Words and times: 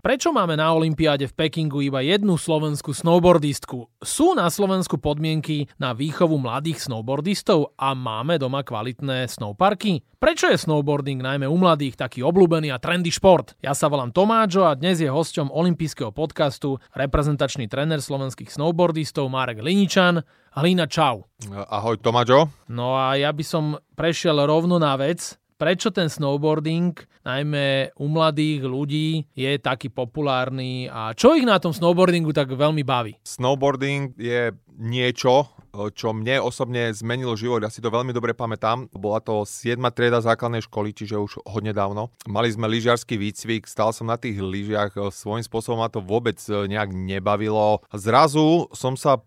Prečo 0.00 0.32
máme 0.32 0.56
na 0.56 0.72
Olympiáde 0.72 1.28
v 1.28 1.36
Pekingu 1.36 1.84
iba 1.84 2.00
jednu 2.00 2.40
slovenskú 2.40 2.96
snowboardistku? 2.96 4.00
Sú 4.00 4.32
na 4.32 4.48
Slovensku 4.48 4.96
podmienky 4.96 5.68
na 5.76 5.92
výchovu 5.92 6.40
mladých 6.40 6.88
snowboardistov 6.88 7.76
a 7.76 7.92
máme 7.92 8.40
doma 8.40 8.64
kvalitné 8.64 9.28
snowparky? 9.28 10.00
Prečo 10.16 10.48
je 10.48 10.56
snowboarding 10.56 11.20
najmä 11.20 11.44
u 11.44 11.56
mladých 11.60 12.00
taký 12.00 12.24
obľúbený 12.24 12.72
a 12.72 12.80
trendy 12.80 13.12
šport? 13.12 13.52
Ja 13.60 13.76
sa 13.76 13.92
volám 13.92 14.08
Tomáčo 14.08 14.64
a 14.64 14.72
dnes 14.72 15.04
je 15.04 15.12
hosťom 15.12 15.52
olympijského 15.52 16.16
podcastu 16.16 16.80
reprezentačný 16.96 17.68
tréner 17.68 18.00
slovenských 18.00 18.48
snowboardistov 18.48 19.28
Marek 19.28 19.60
Liničan. 19.60 20.24
Hlina, 20.56 20.88
čau. 20.88 21.28
Ahoj 21.48 22.00
Tomáčo. 22.00 22.48
No 22.72 22.96
a 22.96 23.20
ja 23.20 23.36
by 23.36 23.44
som 23.44 23.76
prešiel 23.96 24.40
rovno 24.48 24.80
na 24.80 24.96
vec 24.96 25.39
prečo 25.60 25.92
ten 25.92 26.08
snowboarding, 26.08 26.96
najmä 27.20 27.92
u 28.00 28.08
mladých 28.08 28.64
ľudí, 28.64 29.28
je 29.36 29.60
taký 29.60 29.92
populárny 29.92 30.88
a 30.88 31.12
čo 31.12 31.36
ich 31.36 31.44
na 31.44 31.60
tom 31.60 31.76
snowboardingu 31.76 32.32
tak 32.32 32.56
veľmi 32.56 32.80
baví? 32.80 33.20
Snowboarding 33.20 34.16
je 34.16 34.56
niečo, 34.80 35.52
čo 35.94 36.10
mne 36.10 36.42
osobne 36.42 36.90
zmenilo 36.90 37.38
život, 37.38 37.62
ja 37.62 37.70
si 37.70 37.78
to 37.78 37.88
veľmi 37.88 38.10
dobre 38.10 38.34
pamätám. 38.34 38.90
Bola 38.90 39.22
to 39.22 39.46
7. 39.46 39.78
trieda 39.94 40.18
základnej 40.18 40.66
školy, 40.66 40.90
čiže 40.90 41.16
už 41.18 41.42
hodne 41.46 41.70
dávno. 41.70 42.10
Mali 42.26 42.50
sme 42.50 42.66
lyžiarsky 42.66 43.14
výcvik, 43.14 43.70
stal 43.70 43.94
som 43.94 44.10
na 44.10 44.18
tých 44.18 44.42
lyžiach, 44.42 44.98
svojím 45.10 45.46
spôsobom 45.46 45.82
ma 45.82 45.88
to 45.88 46.02
vôbec 46.02 46.36
nejak 46.46 46.90
nebavilo. 46.90 47.80
Zrazu 47.94 48.66
som 48.74 48.98
sa 48.98 49.22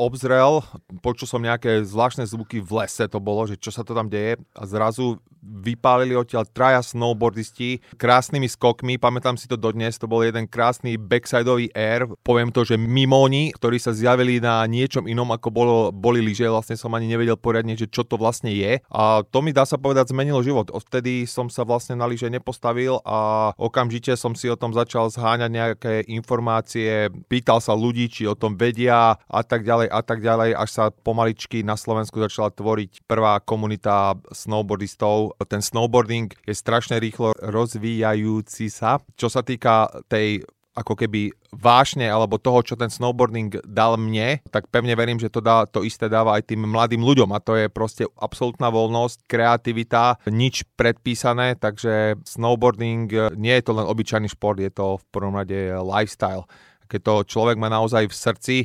obzrel, 0.00 0.64
počul 1.04 1.28
som 1.28 1.44
nejaké 1.44 1.84
zvláštne 1.84 2.24
zvuky 2.24 2.64
v 2.64 2.84
lese, 2.84 3.04
to 3.06 3.20
bolo, 3.20 3.44
že 3.44 3.60
čo 3.60 3.68
sa 3.68 3.84
to 3.84 3.92
tam 3.92 4.08
deje 4.08 4.40
a 4.56 4.62
zrazu 4.64 5.20
vypálili 5.42 6.14
odtiaľ 6.14 6.46
traja 6.46 6.78
snowboardisti 6.86 7.82
krásnymi 7.98 8.46
skokmi, 8.46 8.94
pamätám 8.94 9.34
si 9.34 9.50
to 9.50 9.58
dodnes, 9.58 9.98
to 9.98 10.06
bol 10.06 10.22
jeden 10.22 10.46
krásny 10.46 10.94
backsideový 10.94 11.74
air, 11.74 12.06
poviem 12.22 12.54
to, 12.54 12.62
že 12.62 12.78
mimóni, 12.78 13.50
ktorí 13.50 13.82
sa 13.82 13.90
zjavili 13.90 14.38
na 14.38 14.62
niečom 14.70 15.10
inom 15.10 15.34
ako 15.34 15.48
bolo 15.50 15.76
boli 15.90 16.22
lyže, 16.22 16.46
vlastne 16.46 16.78
som 16.78 16.92
ani 16.94 17.10
nevedel 17.10 17.34
poriadne, 17.34 17.74
že 17.74 17.90
čo 17.90 18.06
to 18.06 18.14
vlastne 18.14 18.52
je. 18.54 18.78
A 18.92 19.26
to 19.26 19.42
mi 19.42 19.50
dá 19.50 19.66
sa 19.66 19.80
povedať 19.80 20.14
zmenilo 20.14 20.44
život. 20.44 20.70
Odtedy 20.70 21.26
som 21.26 21.50
sa 21.50 21.66
vlastne 21.66 21.98
na 21.98 22.06
lyže 22.06 22.30
nepostavil 22.30 23.02
a 23.02 23.50
okamžite 23.58 24.14
som 24.14 24.36
si 24.36 24.46
o 24.46 24.60
tom 24.60 24.70
začal 24.76 25.08
zháňať 25.08 25.50
nejaké 25.50 25.94
informácie, 26.12 27.08
pýtal 27.26 27.58
sa 27.58 27.72
ľudí, 27.72 28.12
či 28.12 28.28
o 28.28 28.36
tom 28.36 28.54
vedia 28.54 29.16
a 29.16 29.40
tak 29.42 29.64
ďalej 29.64 29.88
a 29.88 30.00
tak 30.04 30.20
ďalej, 30.20 30.50
až 30.54 30.70
sa 30.70 30.84
pomaličky 30.92 31.64
na 31.64 31.74
Slovensku 31.80 32.20
začala 32.20 32.52
tvoriť 32.52 33.08
prvá 33.08 33.40
komunita 33.40 34.14
snowboardistov. 34.28 35.40
Ten 35.48 35.64
snowboarding 35.64 36.28
je 36.44 36.52
strašne 36.52 37.00
rýchlo 37.00 37.32
rozvíjajúci 37.40 38.68
sa. 38.68 39.00
Čo 39.16 39.32
sa 39.32 39.40
týka 39.40 39.88
tej 40.12 40.44
ako 40.72 40.96
keby 40.96 41.32
vášne 41.52 42.08
alebo 42.08 42.40
toho, 42.40 42.64
čo 42.64 42.74
ten 42.80 42.88
snowboarding 42.88 43.60
dal 43.68 44.00
mne, 44.00 44.40
tak 44.48 44.72
pevne 44.72 44.96
verím, 44.96 45.20
že 45.20 45.28
to, 45.28 45.44
dá, 45.44 45.68
to 45.68 45.84
isté 45.84 46.08
dáva 46.08 46.40
aj 46.40 46.48
tým 46.48 46.64
mladým 46.64 47.04
ľuďom 47.04 47.28
a 47.36 47.42
to 47.44 47.60
je 47.60 47.66
proste 47.68 48.08
absolútna 48.16 48.72
voľnosť, 48.72 49.28
kreativita, 49.28 50.24
nič 50.32 50.64
predpísané, 50.76 51.60
takže 51.60 52.16
snowboarding 52.24 53.36
nie 53.36 53.54
je 53.60 53.64
to 53.64 53.76
len 53.76 53.84
obyčajný 53.84 54.32
šport, 54.32 54.56
je 54.56 54.72
to 54.72 54.96
v 54.96 55.04
prvom 55.12 55.36
rade 55.36 55.76
lifestyle. 55.84 56.48
Keď 56.88 57.00
to 57.04 57.14
človek 57.28 57.56
má 57.60 57.68
naozaj 57.68 58.08
v 58.08 58.16
srdci, 58.16 58.56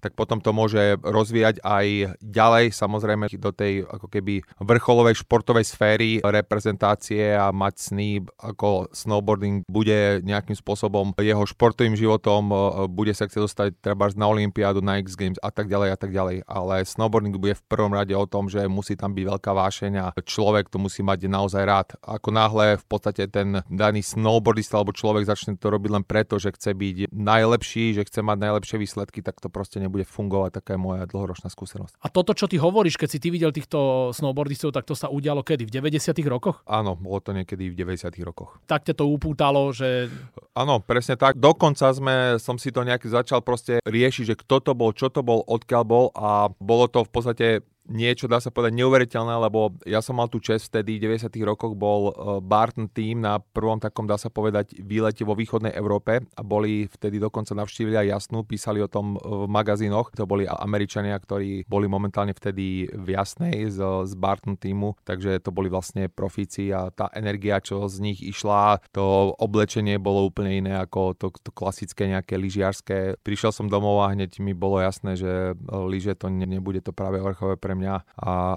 tak 0.00 0.16
potom 0.16 0.40
to 0.40 0.50
môže 0.50 0.98
rozvíjať 1.04 1.60
aj 1.62 2.16
ďalej, 2.24 2.72
samozrejme 2.72 3.28
do 3.36 3.52
tej 3.52 3.84
ako 3.86 4.08
keby 4.08 4.42
vrcholovej 4.58 5.22
športovej 5.22 5.64
sféry 5.68 6.10
reprezentácie 6.24 7.36
a 7.36 7.52
mať 7.52 7.74
sny 7.92 8.08
ako 8.40 8.88
snowboarding 8.90 9.64
bude 9.68 10.24
nejakým 10.24 10.56
spôsobom 10.56 11.12
jeho 11.20 11.44
športovým 11.44 11.94
životom, 11.94 12.50
e, 12.50 12.56
bude 12.88 13.12
sa 13.12 13.28
chcieť 13.28 13.42
dostať 13.44 13.68
treba 13.84 14.08
na 14.16 14.26
Olympiádu, 14.26 14.80
na 14.80 14.98
X 14.98 15.14
Games 15.14 15.38
a 15.40 15.52
tak 15.52 15.68
ďalej 15.68 15.88
a 15.94 15.98
tak 15.98 16.10
ďalej. 16.10 16.48
Ale 16.48 16.82
snowboarding 16.84 17.36
bude 17.36 17.54
v 17.54 17.66
prvom 17.68 17.92
rade 17.92 18.12
o 18.16 18.26
tom, 18.26 18.48
že 18.48 18.64
musí 18.66 18.96
tam 18.96 19.12
byť 19.12 19.24
veľká 19.36 19.52
vášeň 19.52 19.92
a 20.00 20.06
človek 20.24 20.72
to 20.72 20.80
musí 20.80 21.04
mať 21.04 21.28
naozaj 21.28 21.62
rád. 21.62 21.88
Ako 22.00 22.32
náhle 22.32 22.80
v 22.80 22.84
podstate 22.88 23.28
ten 23.28 23.60
daný 23.68 24.00
snowboardista 24.00 24.80
alebo 24.80 24.96
človek 24.96 25.28
začne 25.28 25.56
to 25.60 25.68
robiť 25.68 25.90
len 25.92 26.04
preto, 26.04 26.40
že 26.40 26.54
chce 26.56 26.72
byť 26.72 26.96
najlepší, 27.12 27.96
že 27.98 28.06
chce 28.06 28.20
mať 28.24 28.38
najlepšie 28.40 28.76
výsledky, 28.80 29.20
tak 29.20 29.38
to 29.38 29.52
proste 29.52 29.82
nebude 29.90 30.06
fungovať, 30.06 30.62
taká 30.62 30.78
je 30.78 30.80
moja 30.80 31.02
dlhoročná 31.10 31.50
skúsenosť. 31.50 31.98
A 31.98 32.06
toto, 32.06 32.30
čo 32.30 32.46
ty 32.46 32.62
hovoríš, 32.62 32.94
keď 32.94 33.08
si 33.10 33.18
ty 33.18 33.34
videl 33.34 33.50
týchto 33.50 34.14
snowboardistov, 34.14 34.70
tak 34.70 34.86
to 34.86 34.94
sa 34.94 35.10
udialo 35.10 35.42
kedy? 35.42 35.66
V 35.66 35.74
90. 35.82 36.14
rokoch? 36.30 36.62
Áno, 36.70 36.94
bolo 36.94 37.18
to 37.18 37.34
niekedy 37.34 37.74
v 37.74 37.74
90. 37.74 38.14
rokoch. 38.22 38.62
Tak 38.70 38.86
ťa 38.86 38.94
to 38.94 39.10
upútalo, 39.10 39.74
že... 39.74 40.06
Áno, 40.54 40.78
presne 40.78 41.18
tak. 41.18 41.42
Dokonca 41.42 41.90
sme, 41.90 42.38
som 42.38 42.54
si 42.54 42.70
to 42.70 42.86
nejak 42.86 43.02
začal 43.02 43.42
proste 43.42 43.82
riešiť, 43.82 44.24
že 44.30 44.38
kto 44.38 44.62
to 44.62 44.72
bol, 44.78 44.94
čo 44.94 45.10
to 45.10 45.26
bol, 45.26 45.42
odkiaľ 45.42 45.82
bol 45.82 46.06
a 46.14 46.46
bolo 46.62 46.86
to 46.86 47.02
v 47.02 47.10
podstate 47.10 47.46
niečo, 47.90 48.30
dá 48.30 48.38
sa 48.38 48.54
povedať, 48.54 48.78
neuveriteľné, 48.78 49.34
lebo 49.50 49.74
ja 49.82 49.98
som 49.98 50.16
mal 50.16 50.30
tú 50.30 50.38
čest 50.38 50.70
vtedy, 50.70 51.02
v 51.02 51.18
90 51.18 51.26
rokoch 51.42 51.74
bol 51.74 52.14
uh, 52.14 52.14
Barton 52.38 52.86
Team 52.86 53.26
na 53.26 53.42
prvom 53.42 53.82
takom, 53.82 54.06
dá 54.06 54.14
sa 54.14 54.30
povedať, 54.30 54.78
výlete 54.78 55.26
vo 55.26 55.34
východnej 55.34 55.74
Európe 55.74 56.22
a 56.22 56.42
boli 56.46 56.86
vtedy 56.86 57.18
dokonca 57.18 57.52
navštívili 57.58 57.98
aj 57.98 58.06
Jasnú, 58.10 58.46
písali 58.46 58.78
o 58.78 58.88
tom 58.88 59.18
v 59.18 59.50
magazínoch. 59.50 60.14
To 60.14 60.24
boli 60.24 60.46
Američania, 60.46 61.18
ktorí 61.18 61.66
boli 61.66 61.90
momentálne 61.90 62.30
vtedy 62.30 62.86
v 62.94 63.08
Jasnej 63.10 63.66
z, 63.74 64.06
z 64.06 64.12
Barton 64.14 64.54
Teamu, 64.54 64.94
takže 65.02 65.42
to 65.42 65.50
boli 65.50 65.66
vlastne 65.66 66.06
profíci 66.06 66.70
a 66.70 66.94
tá 66.94 67.10
energia, 67.18 67.58
čo 67.58 67.90
z 67.90 67.98
nich 67.98 68.22
išla, 68.22 68.78
to 68.94 69.34
oblečenie 69.42 69.98
bolo 69.98 70.30
úplne 70.30 70.62
iné 70.62 70.72
ako 70.78 71.18
to, 71.18 71.34
to 71.42 71.50
klasické 71.50 72.06
nejaké 72.06 72.38
lyžiarské. 72.38 73.18
Prišiel 73.26 73.50
som 73.50 73.66
domov 73.66 74.06
a 74.06 74.14
hneď 74.14 74.38
mi 74.38 74.54
bolo 74.54 74.78
jasné, 74.78 75.18
že 75.18 75.58
lyže 75.66 76.14
to 76.14 76.30
ne, 76.30 76.46
nebude 76.46 76.84
to 76.84 76.94
práve 76.94 77.18
vrchové 77.18 77.56
pre 77.56 77.72
mňa, 77.79 77.79
a, 77.86 78.02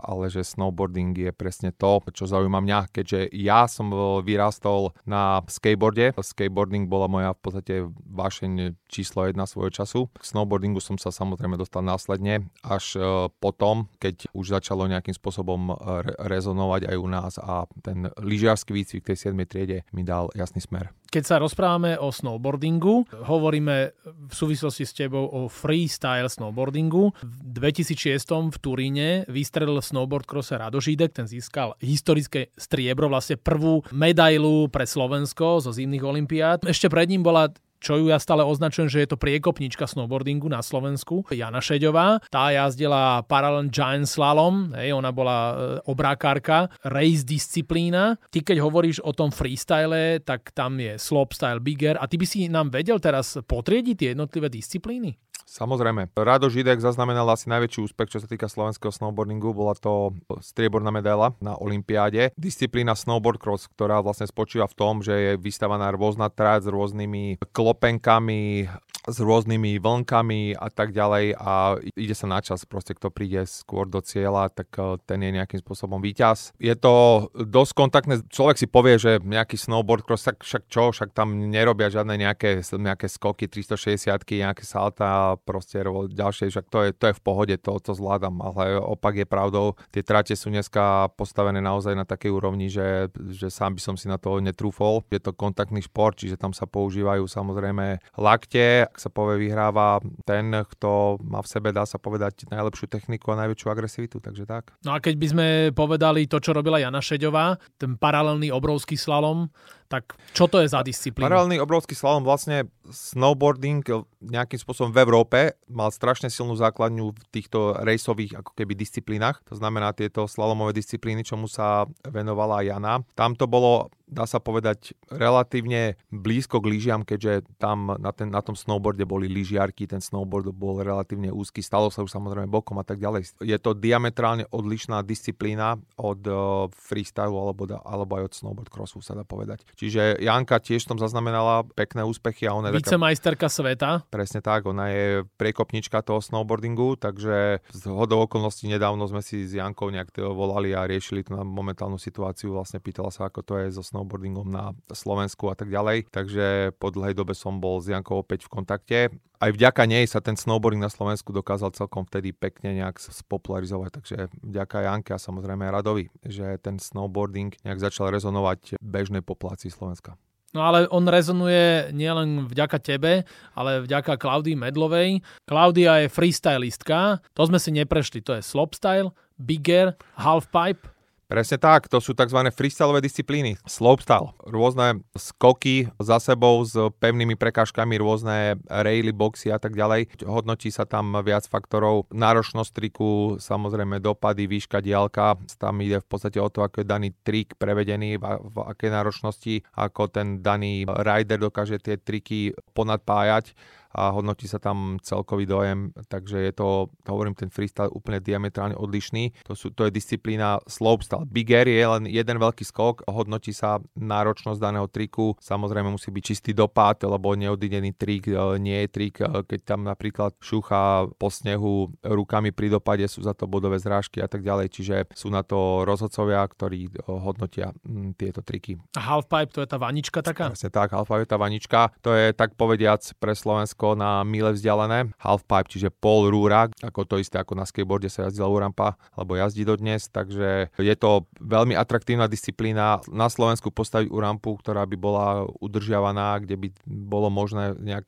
ale 0.04 0.28
že 0.28 0.44
snowboarding 0.44 1.16
je 1.16 1.32
presne 1.32 1.72
to, 1.72 2.04
čo 2.12 2.28
zaujíma 2.28 2.60
mňa, 2.60 2.80
keďže 2.92 3.30
ja 3.32 3.70
som 3.70 3.92
vyrástol 4.24 4.92
na 5.08 5.44
skateboarde. 5.46 6.16
Skateboarding 6.18 6.88
bola 6.88 7.08
moja 7.08 7.36
v 7.36 7.40
podstate 7.40 7.74
vášeň 8.10 8.76
číslo 8.90 9.28
jedna 9.28 9.48
svojho 9.48 9.72
času. 9.72 10.12
K 10.18 10.24
snowboardingu 10.24 10.84
som 10.84 10.98
sa 10.98 11.12
samozrejme 11.14 11.56
dostal 11.60 11.86
následne, 11.86 12.48
až 12.64 12.98
e, 12.98 13.02
potom, 13.38 13.92
keď 14.00 14.32
už 14.32 14.56
začalo 14.56 14.88
nejakým 14.90 15.14
spôsobom 15.14 15.76
re- 15.78 16.16
rezonovať 16.18 16.90
aj 16.90 16.98
u 16.98 17.08
nás 17.08 17.34
a 17.38 17.68
ten 17.84 18.10
lyžiarsky 18.18 18.72
výcvik 18.74 19.04
tej 19.06 19.32
7. 19.32 19.38
triede 19.46 19.86
mi 19.92 20.02
dal 20.08 20.32
jasný 20.34 20.64
smer. 20.64 20.90
Keď 21.14 21.30
sa 21.30 21.38
rozprávame 21.38 21.94
o 22.02 22.10
snowboardingu, 22.10 23.06
hovoríme 23.30 23.94
v 24.02 24.34
súvislosti 24.34 24.82
s 24.82 24.98
tebou 24.98 25.30
o 25.30 25.46
freestyle 25.46 26.26
snowboardingu. 26.26 27.14
V 27.22 27.36
2006 27.54 28.50
v 28.50 28.58
Turíne 28.58 29.08
vystrelil 29.30 29.78
snowboard 29.78 30.26
crosser 30.26 30.58
Radožídek, 30.58 31.14
ten 31.14 31.30
získal 31.30 31.78
historické 31.78 32.50
striebro, 32.58 33.14
vlastne 33.14 33.38
prvú 33.38 33.86
medailu 33.94 34.66
pre 34.74 34.90
Slovensko 34.90 35.62
zo 35.62 35.70
zimných 35.70 36.02
olimpiád. 36.02 36.66
Ešte 36.66 36.90
pred 36.90 37.06
ním 37.06 37.22
bola 37.22 37.54
čo 37.84 38.00
ju 38.00 38.08
ja 38.08 38.16
stále 38.16 38.48
označujem, 38.48 38.88
že 38.88 39.04
je 39.04 39.12
to 39.12 39.20
priekopnička 39.20 39.84
snowboardingu 39.84 40.48
na 40.48 40.64
Slovensku, 40.64 41.28
Jana 41.28 41.60
Šeďová. 41.60 42.24
Tá 42.32 42.56
jazdila 42.56 43.28
paralel 43.28 43.68
giant 43.68 44.08
slalom, 44.08 44.72
hej, 44.80 44.96
ona 44.96 45.12
bola 45.12 45.38
e, 45.38 45.54
obrákárka, 45.92 46.72
race 46.88 47.28
disciplína. 47.28 48.16
Ty 48.32 48.40
keď 48.40 48.64
hovoríš 48.64 49.04
o 49.04 49.12
tom 49.12 49.36
freestyle, 49.36 50.24
tak 50.24 50.56
tam 50.56 50.80
je 50.80 50.96
slopestyle, 50.96 51.60
bigger 51.60 52.00
a 52.00 52.08
ty 52.08 52.16
by 52.16 52.24
si 52.24 52.48
nám 52.48 52.72
vedel 52.72 53.04
teraz 53.04 53.36
potriediť 53.44 53.96
tie 54.00 54.10
jednotlivé 54.16 54.48
disciplíny? 54.48 55.20
Samozrejme. 55.54 56.10
Rado 56.18 56.50
Židek 56.50 56.82
zaznamenal 56.82 57.30
asi 57.30 57.52
najväčší 57.52 57.86
úspech, 57.86 58.16
čo 58.16 58.20
sa 58.24 58.26
týka 58.26 58.50
slovenského 58.50 58.90
snowboardingu. 58.90 59.54
Bola 59.54 59.78
to 59.78 60.16
strieborná 60.42 60.90
medaila 60.90 61.36
na 61.44 61.54
Olympiáde. 61.60 62.34
Disciplína 62.40 62.98
snowboard 62.98 63.38
cross, 63.38 63.70
ktorá 63.70 64.02
vlastne 64.02 64.26
spočíva 64.26 64.66
v 64.66 64.74
tom, 64.74 65.06
že 65.06 65.14
je 65.14 65.32
vystavaná 65.38 65.94
rôzna 65.94 66.34
trať 66.34 66.66
s 66.66 66.74
rôznymi 66.74 67.44
klopenkami, 67.74 68.70
s 69.08 69.18
rôznymi 69.20 69.80
vlnkami 69.84 70.56
a 70.56 70.68
tak 70.72 70.96
ďalej 70.96 71.36
a 71.36 71.80
ide 71.96 72.16
sa 72.16 72.28
na 72.30 72.40
čas, 72.40 72.64
proste 72.64 72.96
kto 72.96 73.12
príde 73.12 73.44
skôr 73.44 73.88
do 73.88 74.00
cieľa, 74.00 74.48
tak 74.52 74.72
eh, 74.80 74.98
ten 75.04 75.20
je 75.24 75.32
nejakým 75.36 75.60
spôsobom 75.60 76.00
víťaz. 76.00 76.56
Je 76.60 76.74
to 76.74 77.28
dosť 77.36 77.72
kontaktné, 77.76 78.14
človek 78.32 78.58
si 78.60 78.68
povie, 78.68 78.96
že 78.96 79.20
nejaký 79.24 79.60
snowboard 79.60 80.08
cross, 80.08 80.28
tak 80.28 80.42
však 80.44 80.72
čo, 80.72 80.96
však 80.96 81.12
tam 81.12 81.36
nerobia 81.52 81.92
žiadne 81.92 82.16
nejaké, 82.16 82.64
nejaké 82.64 83.08
skoky 83.12 83.48
360 83.52 84.16
nejaké 84.24 84.64
salta, 84.64 85.36
proste 85.44 85.84
ďalšie, 86.14 86.50
však 86.50 86.66
to 86.72 86.80
je, 86.88 86.90
to 86.96 87.06
je 87.12 87.18
v 87.18 87.22
pohode, 87.22 87.56
to, 87.60 87.72
to 87.80 87.92
zvládam, 87.94 88.40
ale 88.40 88.80
opak 88.80 89.20
je 89.20 89.28
pravdou, 89.28 89.76
tie 89.92 90.02
trate 90.02 90.34
sú 90.34 90.50
dneska 90.50 91.12
postavené 91.16 91.60
naozaj 91.60 91.94
na 91.94 92.08
takej 92.08 92.32
úrovni, 92.34 92.68
že, 92.72 93.12
že 93.34 93.48
sám 93.52 93.78
by 93.78 93.82
som 93.82 93.96
si 93.96 94.08
na 94.10 94.18
to 94.18 94.38
netrúfol. 94.40 95.06
Je 95.10 95.22
to 95.22 95.36
kontaktný 95.36 95.82
šport, 95.84 96.18
čiže 96.18 96.40
tam 96.40 96.52
sa 96.52 96.66
používajú 96.66 97.26
samozrejme 97.26 98.02
lakte, 98.18 98.88
ak 98.94 99.02
sa 99.02 99.10
povie 99.10 99.50
vyhráva 99.50 99.98
ten, 100.22 100.54
kto 100.54 101.18
má 101.26 101.42
v 101.42 101.50
sebe, 101.50 101.74
dá 101.74 101.82
sa 101.90 101.98
povedať, 101.98 102.46
najlepšiu 102.54 102.86
techniku 102.86 103.34
a 103.34 103.42
najväčšiu 103.42 103.68
agresivitu, 103.74 104.22
takže 104.22 104.46
tak. 104.46 104.70
No 104.86 104.94
a 104.94 105.02
keď 105.02 105.18
by 105.18 105.28
sme 105.34 105.48
povedali 105.74 106.30
to, 106.30 106.38
čo 106.38 106.54
robila 106.54 106.78
Jana 106.78 107.02
Šeďová, 107.02 107.58
ten 107.82 107.98
paralelný 107.98 108.54
obrovský 108.54 108.94
slalom, 108.94 109.50
tak 109.90 110.14
čo 110.34 110.46
to 110.46 110.62
je 110.62 110.70
za 110.70 110.86
disciplínu? 110.86 111.26
Paralelný 111.26 111.58
obrovský 111.62 111.98
slalom 111.98 112.26
vlastne 112.26 112.70
snowboarding 112.90 113.86
nejakým 114.26 114.58
spôsobom 114.58 114.90
v 114.90 115.02
Európe 115.06 115.40
mal 115.70 115.94
strašne 115.94 116.34
silnú 116.34 116.58
základňu 116.58 117.14
v 117.14 117.26
týchto 117.30 117.78
rejsových 117.82 118.42
ako 118.42 118.58
keby 118.58 118.74
disciplínach. 118.74 119.42
To 119.50 119.58
znamená 119.58 119.94
tieto 119.94 120.26
slalomové 120.26 120.74
disciplíny, 120.74 121.22
čomu 121.22 121.46
sa 121.46 121.86
venovala 122.10 122.66
Jana. 122.66 123.06
Tam 123.14 123.38
to 123.38 123.46
bolo 123.46 123.94
dá 124.14 124.30
sa 124.30 124.38
povedať, 124.38 124.94
relatívne 125.10 125.98
blízko 126.14 126.62
k 126.62 126.70
lyžiam, 126.70 127.02
keďže 127.02 127.50
tam 127.58 127.98
na, 127.98 128.14
ten, 128.14 128.30
na 128.30 128.46
tom 128.46 128.54
snowboarde 128.54 129.04
boli 129.10 129.26
lyžiarky, 129.26 129.90
ten 129.90 130.00
snowboard 130.00 130.54
bol 130.54 130.80
relatívne 130.80 131.34
úzky, 131.34 131.66
stalo 131.66 131.90
sa 131.90 132.06
už 132.06 132.14
samozrejme 132.14 132.46
bokom 132.46 132.78
a 132.78 132.86
tak 132.86 133.02
ďalej. 133.02 133.42
Je 133.42 133.58
to 133.58 133.74
diametrálne 133.74 134.46
odlišná 134.54 135.02
disciplína 135.02 135.82
od 135.98 136.22
uh, 136.30 136.70
freestylu 136.70 137.34
alebo, 137.34 137.66
alebo 137.66 138.22
aj 138.22 138.24
od 138.30 138.34
snowboard 138.38 138.70
crossu, 138.70 139.02
sa 139.02 139.18
dá 139.18 139.26
povedať. 139.26 139.66
Čiže 139.74 140.22
Janka 140.22 140.62
tiež 140.62 140.86
tam 140.86 141.02
zaznamenala 141.02 141.66
pekné 141.74 142.06
úspechy 142.06 142.46
a 142.46 142.54
ona 142.54 142.70
je 142.70 142.78
Vicemajsterka 142.78 143.50
taká, 143.50 143.58
sveta. 143.58 143.90
Presne 144.14 144.46
tak, 144.46 144.70
ona 144.70 144.94
je 144.94 145.26
prekopnička 145.42 146.06
toho 146.06 146.22
snowboardingu, 146.22 147.02
takže 147.02 147.66
z 147.74 147.84
hodou 147.90 148.30
okolností 148.30 148.70
nedávno 148.70 149.10
sme 149.10 149.26
si 149.26 149.50
s 149.50 149.58
Jankou 149.58 149.90
nejak 149.90 150.14
volali 150.32 150.78
a 150.78 150.86
riešili 150.86 151.26
tú 151.26 151.34
momentálnu 151.34 151.98
situáciu, 151.98 152.54
vlastne 152.54 152.78
pýtala 152.84 153.10
sa, 153.10 153.32
ako 153.32 153.42
to 153.42 153.54
je 153.58 153.74
so 153.74 153.82
snowboardingom 153.82 154.03
snowboardingom 154.04 154.52
na 154.52 154.76
Slovensku 154.92 155.48
a 155.48 155.56
tak 155.56 155.72
ďalej. 155.72 156.12
Takže 156.12 156.76
po 156.76 156.92
dlhej 156.92 157.16
dobe 157.16 157.32
som 157.32 157.64
bol 157.64 157.80
s 157.80 157.88
Jankou 157.88 158.20
opäť 158.20 158.44
v 158.46 158.52
kontakte. 158.52 159.00
Aj 159.40 159.52
vďaka 159.52 159.88
nej 159.88 160.04
sa 160.04 160.20
ten 160.20 160.36
snowboarding 160.36 160.84
na 160.84 160.92
Slovensku 160.92 161.32
dokázal 161.32 161.72
celkom 161.72 162.04
vtedy 162.04 162.36
pekne 162.36 162.76
nejak 162.76 163.00
spopularizovať. 163.00 163.90
Takže 163.96 164.18
vďaka 164.44 164.78
Janke 164.84 165.16
a 165.16 165.20
samozrejme 165.20 165.72
Radovi, 165.72 166.12
že 166.28 166.60
ten 166.60 166.76
snowboarding 166.84 167.56
nejak 167.64 167.80
začal 167.80 168.12
rezonovať 168.12 168.76
bežnej 168.84 169.24
populácii 169.24 169.72
Slovenska. 169.72 170.20
No 170.54 170.62
ale 170.62 170.86
on 170.94 171.10
rezonuje 171.10 171.90
nielen 171.98 172.46
vďaka 172.46 172.78
tebe, 172.78 173.26
ale 173.58 173.82
vďaka 173.82 174.22
Klaudii 174.22 174.54
Medlovej. 174.54 175.26
Klaudia 175.50 176.06
je 176.06 176.14
freestylistka, 176.14 177.26
to 177.34 177.50
sme 177.50 177.58
si 177.58 177.74
neprešli, 177.74 178.22
to 178.22 178.38
je 178.38 178.46
slopestyle, 178.46 179.10
bigger, 179.42 179.98
halfpipe, 180.14 180.93
Presne 181.34 181.58
tak, 181.58 181.90
to 181.90 181.98
sú 181.98 182.14
tzv. 182.14 182.46
freestyleové 182.54 183.02
disciplíny, 183.02 183.58
slopestyle, 183.66 184.38
rôzne 184.46 185.02
skoky 185.18 185.90
za 185.98 186.22
sebou 186.22 186.62
s 186.62 186.78
pevnými 187.02 187.34
prekážkami, 187.34 187.98
rôzne 187.98 188.62
raily, 188.70 189.10
boxy 189.10 189.50
a 189.50 189.58
tak 189.58 189.74
ďalej. 189.74 190.22
Hodnotí 190.30 190.70
sa 190.70 190.86
tam 190.86 191.10
viac 191.26 191.50
faktorov, 191.50 192.06
náročnosť 192.14 192.70
triku, 192.70 193.42
samozrejme 193.42 193.98
dopady, 193.98 194.46
výška 194.46 194.78
diálka, 194.78 195.42
tam 195.58 195.82
ide 195.82 196.06
v 196.06 196.08
podstate 196.14 196.38
o 196.38 196.54
to, 196.54 196.62
ako 196.62 196.86
je 196.86 196.92
daný 196.94 197.10
trik 197.26 197.58
prevedený, 197.58 198.22
v, 198.22 198.26
v 198.54 198.56
akej 198.70 198.94
náročnosti, 198.94 199.66
ako 199.74 200.14
ten 200.14 200.46
daný 200.46 200.86
rider 200.86 201.42
dokáže 201.42 201.82
tie 201.82 201.98
triky 201.98 202.54
ponadpájať 202.78 203.58
a 203.94 204.10
hodnotí 204.10 204.50
sa 204.50 204.58
tam 204.58 204.98
celkový 205.06 205.46
dojem, 205.46 205.94
takže 206.10 206.42
je 206.50 206.54
to, 206.58 206.90
hovorím, 207.06 207.38
ten 207.38 207.54
freestyle 207.54 207.94
úplne 207.94 208.18
diametrálne 208.18 208.74
odlišný. 208.74 209.46
To, 209.46 209.54
sú, 209.54 209.70
to 209.70 209.86
je 209.86 209.94
disciplína 209.94 210.58
slopestyle. 210.66 211.30
Big 211.30 211.54
air 211.54 211.70
je 211.70 211.86
len 211.86 212.04
jeden 212.10 212.38
veľký 212.42 212.66
skok, 212.66 213.06
hodnotí 213.06 213.54
sa 213.54 213.78
náročnosť 213.94 214.58
daného 214.58 214.90
triku, 214.90 215.38
samozrejme 215.38 215.94
musí 215.94 216.10
byť 216.10 216.24
čistý 216.26 216.52
dopad, 216.58 217.06
lebo 217.06 217.38
neodidený 217.38 217.94
trik 217.94 218.34
e, 218.34 218.38
nie 218.58 218.82
je 218.86 218.90
trik, 218.90 219.22
e, 219.22 219.46
keď 219.46 219.60
tam 219.62 219.86
napríklad 219.86 220.34
šúcha 220.42 221.06
po 221.22 221.30
snehu 221.30 221.94
rukami 222.02 222.50
pri 222.50 222.74
dopade, 222.74 223.06
sú 223.06 223.22
za 223.22 223.38
to 223.38 223.46
bodové 223.46 223.78
zrážky 223.78 224.26
a 224.26 224.28
tak 224.28 224.42
ďalej, 224.42 224.74
čiže 224.74 224.96
sú 225.14 225.30
na 225.30 225.46
to 225.46 225.86
rozhodcovia, 225.86 226.42
ktorí 226.50 226.90
e, 226.90 226.92
hodnotia 227.06 227.70
tieto 228.18 228.42
triky. 228.42 228.82
A 228.98 229.02
halfpipe 229.14 229.54
to 229.54 229.62
je 229.62 229.70
tá 229.70 229.78
vanička 229.78 230.26
taká? 230.26 230.50
Presne 230.50 230.74
tak, 230.74 230.98
halfpipe 230.98 231.30
je 231.30 231.30
tá 231.30 231.38
vanička, 231.38 231.80
to 232.02 232.10
je 232.18 232.34
tak 232.34 232.58
povediac 232.58 233.06
pre 233.22 233.38
Slovensko 233.38 233.83
Slovensko 233.84 234.00
na 234.00 234.24
mile 234.24 234.56
vzdialené. 234.56 235.12
Halfpipe, 235.20 235.68
čiže 235.68 235.90
pol 235.92 236.32
rúra, 236.32 236.72
ako 236.80 237.04
to 237.04 237.16
isté 237.20 237.36
ako 237.44 237.60
na 237.60 237.68
skateboarde 237.68 238.08
sa 238.08 238.32
jazdila 238.32 238.48
úrampa, 238.48 238.96
alebo 239.12 239.36
jazdí 239.36 239.68
dodnes, 239.68 240.08
takže 240.08 240.72
je 240.80 240.96
to 240.96 241.28
veľmi 241.44 241.76
atraktívna 241.76 242.32
disciplína. 242.32 243.04
Na 243.12 243.28
Slovensku 243.28 243.76
postaviť 243.76 244.08
úrampu, 244.08 244.56
ktorá 244.56 244.88
by 244.88 244.96
bola 244.96 245.28
udržiavaná, 245.60 246.40
kde 246.40 246.56
by 246.56 246.68
bolo 246.88 247.28
možné 247.28 247.76
nejak 247.76 248.08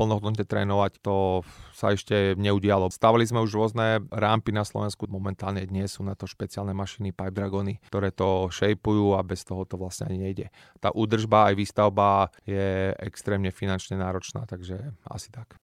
plnohodnotne 0.00 0.48
trénovať, 0.48 1.04
to 1.04 1.44
sa 1.76 1.92
ešte 1.92 2.32
neudialo. 2.40 2.88
Stavili 2.88 3.28
sme 3.28 3.44
už 3.44 3.52
rôzne 3.52 4.00
rámpy 4.08 4.56
na 4.56 4.64
Slovensku, 4.64 5.04
momentálne 5.12 5.60
dnes 5.68 5.92
sú 5.92 6.00
na 6.00 6.16
to 6.16 6.24
špeciálne 6.24 6.72
mašiny 6.72 7.12
Pipe 7.12 7.36
Dragony, 7.36 7.84
ktoré 7.92 8.08
to 8.08 8.48
šejpujú 8.48 9.12
a 9.12 9.20
bez 9.20 9.44
toho 9.44 9.68
to 9.68 9.76
vlastne 9.76 10.08
ani 10.08 10.24
nejde. 10.24 10.48
Tá 10.80 10.88
údržba 10.88 11.52
aj 11.52 11.54
výstavba 11.60 12.32
je 12.48 12.96
extrémne 13.04 13.52
finančne 13.52 14.00
náročná, 14.00 14.48
takže 14.48 14.96
asi 15.04 15.28
tak. 15.28 15.60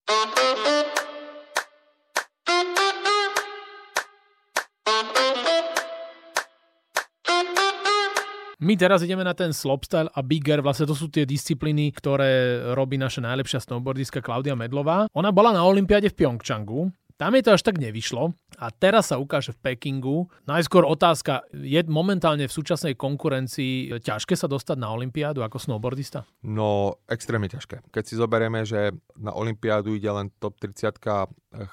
My 8.61 8.77
teraz 8.77 9.01
ideme 9.01 9.25
na 9.25 9.33
ten 9.33 9.57
slopestyle 9.57 10.05
a 10.13 10.21
bigger, 10.21 10.61
vlastne 10.61 10.85
to 10.85 10.93
sú 10.93 11.09
tie 11.09 11.25
disciplíny, 11.25 11.89
ktoré 11.97 12.61
robí 12.77 12.93
naša 12.93 13.25
najlepšia 13.25 13.57
snowboardistka 13.57 14.21
Klaudia 14.21 14.53
Medlová. 14.53 15.09
Ona 15.17 15.33
bola 15.33 15.49
na 15.49 15.65
Olympiade 15.65 16.13
v 16.13 16.17
Pyeongchangu, 16.21 16.93
tam 17.17 17.33
je 17.37 17.41
to 17.45 17.53
až 17.57 17.65
tak 17.65 17.81
nevyšlo 17.81 18.37
a 18.61 18.69
teraz 18.69 19.09
sa 19.09 19.21
ukáže 19.21 19.53
v 19.57 19.61
Pekingu. 19.61 20.29
Najskôr 20.45 20.85
otázka, 20.85 21.45
je 21.53 21.81
momentálne 21.89 22.45
v 22.45 22.53
súčasnej 22.53 22.93
konkurencii 22.97 23.97
ťažké 23.97 24.37
sa 24.37 24.45
dostať 24.45 24.77
na 24.77 24.93
Olympiádu 24.93 25.41
ako 25.41 25.57
snowboardista? 25.57 26.25
No, 26.45 27.01
extrémne 27.05 27.49
ťažké. 27.49 27.81
Keď 27.89 28.03
si 28.05 28.13
zoberieme, 28.13 28.61
že 28.65 28.93
na 29.17 29.33
Olympiádu 29.37 29.97
ide 29.97 30.09
len 30.09 30.29
top 30.37 30.61
30 30.61 30.97